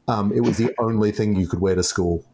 [0.08, 2.24] Um, it was the only thing you could wear to school.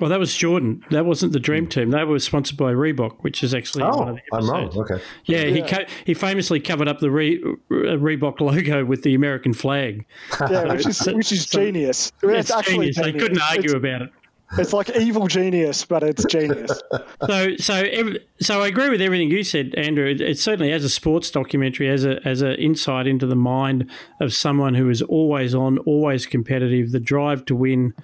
[0.00, 0.82] Well, that was Jordan.
[0.90, 1.70] That wasn't the Dream hmm.
[1.70, 1.90] Team.
[1.90, 4.70] They were sponsored by Reebok, which is actually oh, one of the I'm wrong.
[4.74, 5.02] Okay.
[5.26, 5.54] Yeah, yeah.
[5.54, 10.06] he co- he famously covered up the Re- uh, Reebok logo with the American flag.
[10.40, 12.12] Yeah, which is which is genius.
[12.22, 12.96] It's, actually genius.
[12.96, 14.10] They couldn't argue it's, about it.
[14.58, 16.82] It's like evil genius, but it's genius.
[17.26, 20.06] so, so, every, so I agree with everything you said, Andrew.
[20.06, 23.88] It, it, certainly, as a sports documentary, as a as an insight into the mind
[24.18, 27.94] of someone who is always on, always competitive, the drive to win,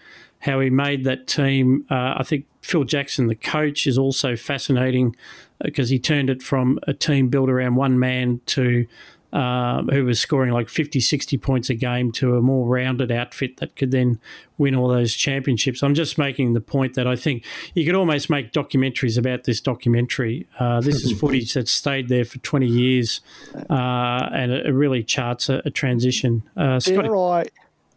[0.46, 1.84] how he made that team.
[1.90, 5.14] Uh, I think Phil Jackson, the coach, is also fascinating
[5.62, 8.86] because uh, he turned it from a team built around one man to
[9.32, 13.58] um, who was scoring like 50, 60 points a game to a more rounded outfit
[13.58, 14.18] that could then
[14.56, 15.82] win all those championships.
[15.82, 17.44] I'm just making the point that I think
[17.74, 20.46] you could almost make documentaries about this documentary.
[20.58, 23.20] Uh, this is footage that stayed there for 20 years
[23.68, 26.42] uh, and it, really charts a, a transition.
[26.56, 27.46] Uh, Dare I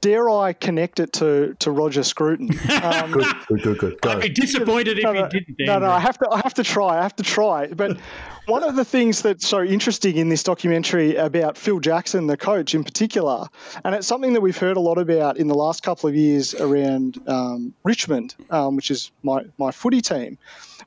[0.01, 2.49] dare I connect it to, to Roger Scruton?
[2.79, 4.05] Um, good, good, good, good.
[4.07, 5.55] I'd be disappointed if no, no, didn't.
[5.59, 6.97] No, no, I have to, I have to try.
[6.97, 7.67] I have to try.
[7.67, 7.97] But
[8.45, 12.73] one of the things that's so interesting in this documentary about Phil Jackson, the coach
[12.73, 13.47] in particular,
[13.83, 16.55] and it's something that we've heard a lot about in the last couple of years
[16.55, 20.37] around um, Richmond, um, which is my my footy team,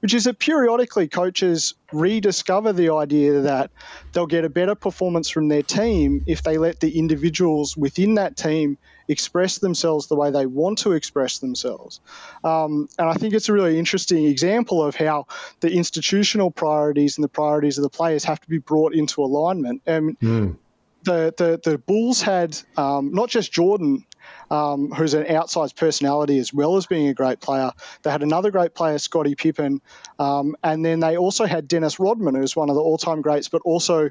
[0.00, 3.70] which is that periodically coaches rediscover the idea that
[4.12, 8.36] they'll get a better performance from their team if they let the individuals within that
[8.36, 8.78] team
[9.08, 12.00] express themselves the way they want to express themselves.
[12.44, 15.26] Um, and I think it's a really interesting example of how
[15.60, 19.82] the institutional priorities and the priorities of the players have to be brought into alignment.
[19.86, 20.56] And mm.
[21.02, 24.04] the, the, the Bulls had um, not just Jordan
[24.50, 27.70] um, who's an outsized personality as well as being a great player.
[28.02, 29.80] They had another great player, Scottie Pippen,
[30.18, 33.62] um, and then they also had Dennis Rodman, who's one of the all-time greats, but
[33.64, 34.10] also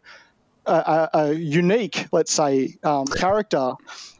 [0.65, 3.73] a, a, a unique, let's say, um, character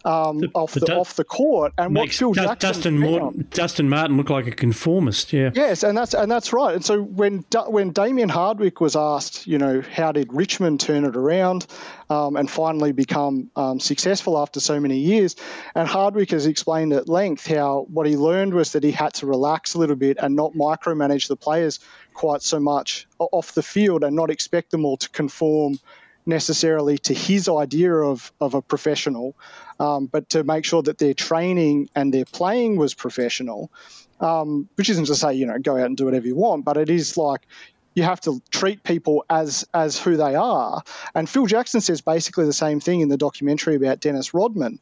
[0.06, 3.90] um, the, off the, the off the court, and what Phil Jackson Dustin Martin, Dustin
[3.90, 5.32] Martin looked like a conformist.
[5.32, 5.52] Yeah.
[5.54, 6.74] Yes, and that's and that's right.
[6.74, 11.16] And so when when Damien Hardwick was asked, you know, how did Richmond turn it
[11.16, 11.68] around,
[12.10, 15.36] um, and finally become um, successful after so many years,
[15.76, 19.28] and Hardwick has explained at length how what he learned was that he had to
[19.28, 21.80] relax a little bit and not micromanage the players
[22.14, 25.78] quite so much off the field, and not expect them all to conform
[26.26, 29.36] necessarily to his idea of, of a professional,
[29.80, 33.72] um, but to make sure that their training and their playing was professional,
[34.20, 36.78] um, which isn't to say, you know, go out and do whatever you want, but
[36.78, 37.48] it is like
[37.96, 40.82] you have to treat people as as who they are.
[41.14, 44.80] And Phil Jackson says basically the same thing in the documentary about Dennis Rodman.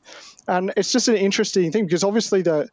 [0.47, 2.69] And it's just an interesting thing because obviously the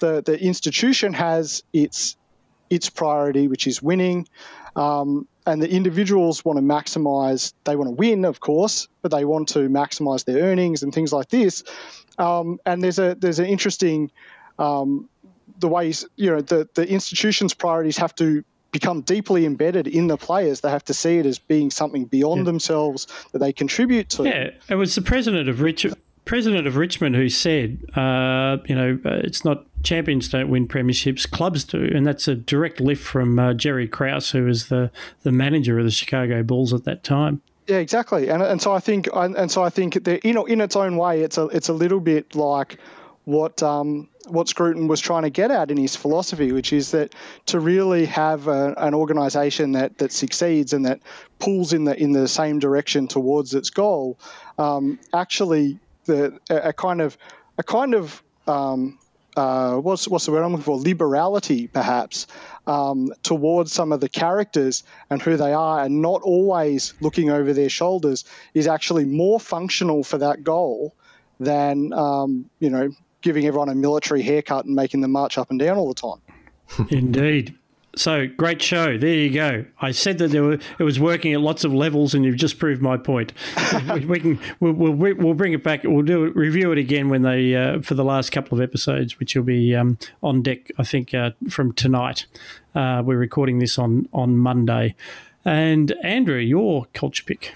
[0.00, 2.16] the, the institution has its
[2.70, 4.28] its priority, which is winning.
[4.76, 9.24] Um, and the individuals want to maximize, they want to win, of course, but they
[9.24, 11.64] want to maximize their earnings and things like this.
[12.18, 14.10] Um, and there's a there's an interesting
[14.58, 15.08] um,
[15.60, 20.18] the ways you know the the institution's priorities have to become deeply embedded in the
[20.18, 20.60] players.
[20.60, 22.44] They have to see it as being something beyond yeah.
[22.44, 24.24] themselves that they contribute to.
[24.24, 25.94] Yeah, it was the president of Richard
[26.28, 31.28] president of Richmond who said, uh, you know, uh, it's not champions don't win premierships,
[31.28, 34.90] clubs do, and that's a direct lift from uh, Jerry Krause, who was the
[35.22, 37.42] the manager of the Chicago Bulls at that time.
[37.66, 40.76] Yeah, exactly, and and so I think and so I think that know in its
[40.76, 42.78] own way, it's a it's a little bit like
[43.24, 47.14] what um, what Scruton was trying to get at in his philosophy, which is that
[47.46, 51.00] to really have a, an organisation that that succeeds and that
[51.38, 54.18] pulls in the in the same direction towards its goal,
[54.58, 57.18] um, actually the a, a kind of
[57.58, 58.98] a kind of um,
[59.38, 60.78] uh, what's what's the word I'm looking for?
[60.78, 62.26] Liberality, perhaps,
[62.66, 67.52] um, towards some of the characters and who they are, and not always looking over
[67.52, 68.24] their shoulders,
[68.54, 70.94] is actually more functional for that goal
[71.40, 72.90] than um, you know
[73.20, 76.88] giving everyone a military haircut and making them march up and down all the time.
[76.90, 77.57] Indeed.
[77.98, 78.96] So great show.
[78.96, 79.64] There you go.
[79.80, 82.60] I said that there were, it was working at lots of levels, and you've just
[82.60, 83.32] proved my point.
[83.92, 85.82] we, we, can we'll, we'll, we'll bring it back.
[85.82, 89.34] We'll do review it again when they uh, for the last couple of episodes, which
[89.34, 90.70] will be um, on deck.
[90.78, 92.26] I think uh, from tonight.
[92.74, 94.94] Uh, we're recording this on on Monday.
[95.44, 97.54] And Andrew, your culture pick.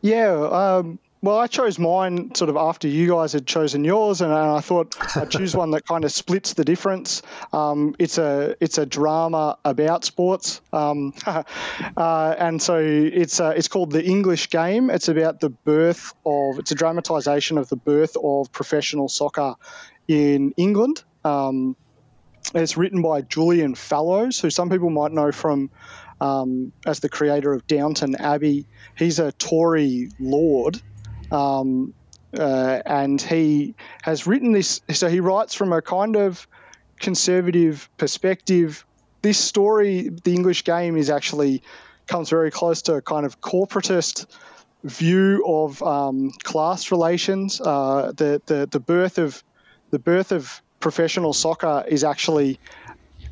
[0.00, 4.30] Yeah, um, well, I chose mine sort of after you guys had chosen yours, and
[4.30, 7.22] I thought I'd choose one that kind of splits the difference.
[7.54, 13.68] Um, it's a it's a drama about sports, um, uh, and so it's uh, it's
[13.68, 14.90] called the English Game.
[14.90, 19.54] It's about the birth of it's a dramatisation of the birth of professional soccer
[20.08, 21.04] in England.
[21.24, 21.74] Um,
[22.54, 25.70] it's written by Julian Fellowes, who some people might know from
[26.20, 28.66] um, as the creator of Downton Abbey.
[28.98, 30.82] He's a Tory lord
[31.34, 31.92] um,
[32.38, 36.46] uh, and he has written this, so he writes from a kind of
[37.00, 38.84] conservative perspective.
[39.22, 41.62] This story, the English game, is actually
[42.06, 44.26] comes very close to a kind of corporatist
[44.84, 47.60] view of um, class relations.
[47.60, 49.42] Uh, the, the the birth of
[49.90, 52.58] the birth of professional soccer is actually,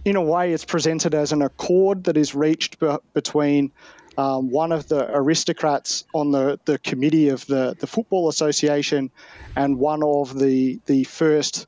[0.05, 3.70] in a way, it's presented as an accord that is reached be- between
[4.18, 9.10] um, one of the aristocrats on the, the committee of the, the Football Association
[9.56, 11.66] and one of the, the first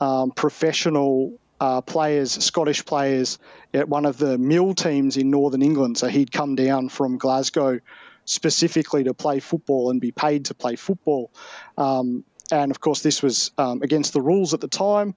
[0.00, 3.38] um, professional uh, players, Scottish players,
[3.74, 5.98] at one of the mill teams in Northern England.
[5.98, 7.80] So he'd come down from Glasgow
[8.24, 11.30] specifically to play football and be paid to play football.
[11.76, 15.14] Um, and of course, this was um, against the rules at the time,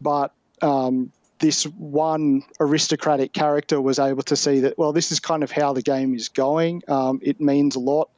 [0.00, 0.32] but
[0.62, 1.12] um,
[1.44, 5.74] this one aristocratic character was able to see that, well, this is kind of how
[5.74, 6.82] the game is going.
[6.88, 8.08] Um, it means a lot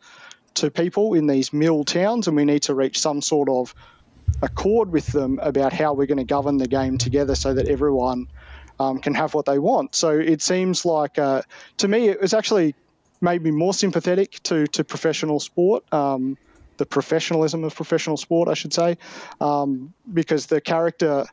[0.55, 3.74] to people in these mill towns, and we need to reach some sort of
[4.43, 8.28] accord with them about how we're going to govern the game together so that everyone
[8.78, 9.97] um, can have what they want.
[9.97, 11.43] So it seems like, uh,
[11.78, 12.77] to me, it was actually
[13.20, 15.82] made me more sympathetic to, to professional sport.
[15.93, 16.39] Um,
[16.77, 18.98] the professionalism of professional sport, I should say,
[19.40, 21.24] um, because the character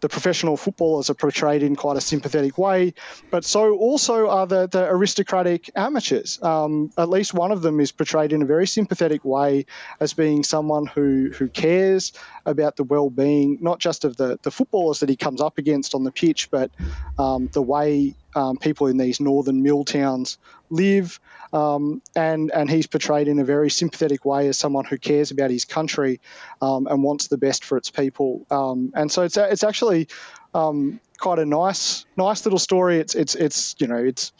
[0.00, 2.94] the professional footballers are portrayed in quite a sympathetic way,
[3.30, 6.42] but so also are the, the aristocratic amateurs.
[6.42, 9.66] Um, at least one of them is portrayed in a very sympathetic way
[10.00, 12.12] as being someone who, who cares
[12.46, 16.04] about the well-being, not just of the, the footballers that he comes up against on
[16.04, 16.70] the pitch, but
[17.18, 20.38] um, the way um, people in these northern mill towns
[20.70, 21.20] live,
[21.52, 25.50] um, and and he's portrayed in a very sympathetic way as someone who cares about
[25.50, 26.20] his country
[26.62, 28.46] um, and wants the best for its people.
[28.50, 30.08] Um, and so it's it's actually
[30.54, 32.98] um, quite a nice nice little story.
[32.98, 34.32] It's it's it's you know it's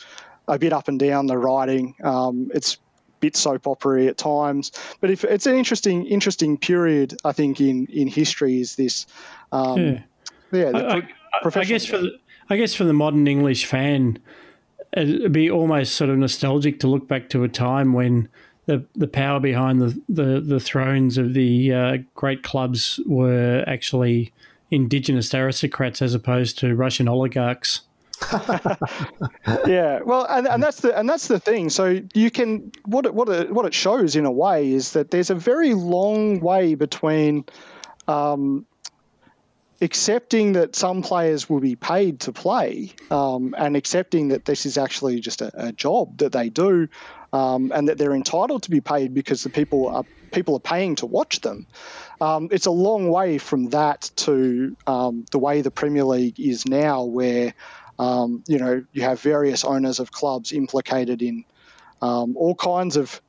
[0.49, 1.95] a bit up and down the writing.
[2.03, 2.79] Um, it's
[3.21, 7.87] bit soap opera at times, but if it's an interesting interesting period, I think in
[7.87, 9.07] in history is this.
[9.53, 10.01] Um, yeah,
[10.53, 12.19] yeah I, I, I guess for the,
[12.51, 14.19] I guess for the modern English fan,
[14.93, 18.29] it'd be almost sort of nostalgic to look back to a time when
[18.67, 24.33] the the power behind the the, the thrones of the uh, great clubs were actually
[24.71, 27.83] indigenous aristocrats as opposed to Russian oligarchs.
[29.67, 31.71] yeah, well, and, and that's the and that's the thing.
[31.71, 35.11] So you can what it, what it, what it shows in a way is that
[35.11, 37.45] there's a very long way between
[38.09, 38.67] um,
[39.81, 44.77] accepting that some players will be paid to play um, and accepting that this is
[44.77, 46.87] actually just a, a job that they do
[47.33, 50.95] um, and that they're entitled to be paid because the people are people are paying
[50.97, 51.67] to watch them.
[52.21, 56.67] Um, it's a long way from that to um, the way the Premier League is
[56.67, 57.55] now, where
[57.99, 61.45] um, you know you have various owners of clubs implicated in
[62.03, 63.21] um, all kinds of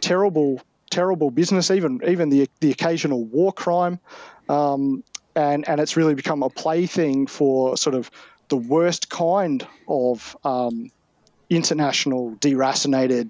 [0.00, 0.60] terrible
[0.90, 3.98] terrible business, even even the the occasional war crime.
[4.48, 5.02] Um,
[5.36, 8.10] and and it's really become a plaything for sort of
[8.48, 10.90] the worst kind of um,
[11.50, 13.28] international deracinated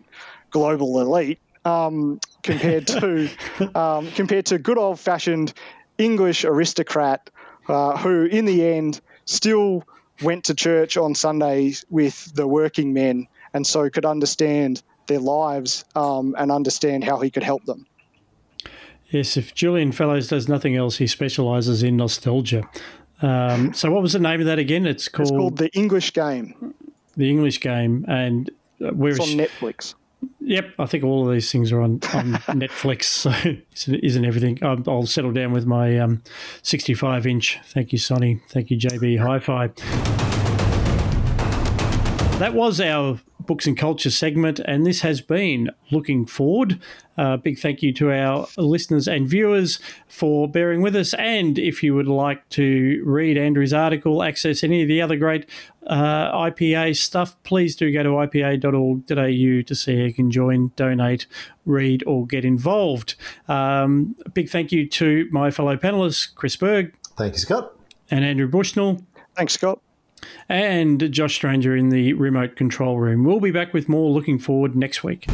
[0.51, 3.29] global elite um, compared to
[3.75, 5.53] um, compared to good old fashioned
[5.99, 7.31] English aristocrat
[7.69, 9.83] uh, who, in the end, still
[10.23, 15.85] went to church on Sundays with the working men and so could understand their lives
[15.95, 17.87] um, and understand how he could help them.
[19.11, 22.69] Yes, if Julian Fellowes does nothing else, he specialises in nostalgia.
[23.23, 24.87] Um, so, what was the name of that again?
[24.87, 26.75] It's called, it's called The English Game.
[27.17, 28.51] The English Game, and
[28.85, 29.95] uh, where it's on Netflix.
[30.41, 33.33] Yep, I think all of these things are on, on Netflix, so
[33.93, 34.59] isn't everything.
[34.63, 36.23] I'll, I'll settle down with my um,
[36.63, 37.59] 65 inch.
[37.67, 38.41] Thank you, Sony.
[38.49, 39.69] Thank you, JB Hi Fi.
[42.39, 46.81] That was our books and culture segment, and this has been Looking Forward.
[47.17, 51.15] Uh, big thank you to our listeners and viewers for bearing with us.
[51.15, 55.49] And if you would like to read Andrew's article, access any of the other great
[55.87, 61.27] uh, IPA stuff, please do go to ipa.org.au to see how you can join, donate,
[61.65, 63.15] read, or get involved.
[63.49, 66.95] Um, big thank you to my fellow panelists, Chris Berg.
[67.17, 67.73] Thank you, Scott.
[68.11, 69.01] And Andrew Bushnell.
[69.35, 69.81] Thanks, Scott.
[70.49, 73.25] And Josh Stranger in the remote control room.
[73.25, 75.27] We'll be back with more looking forward next week.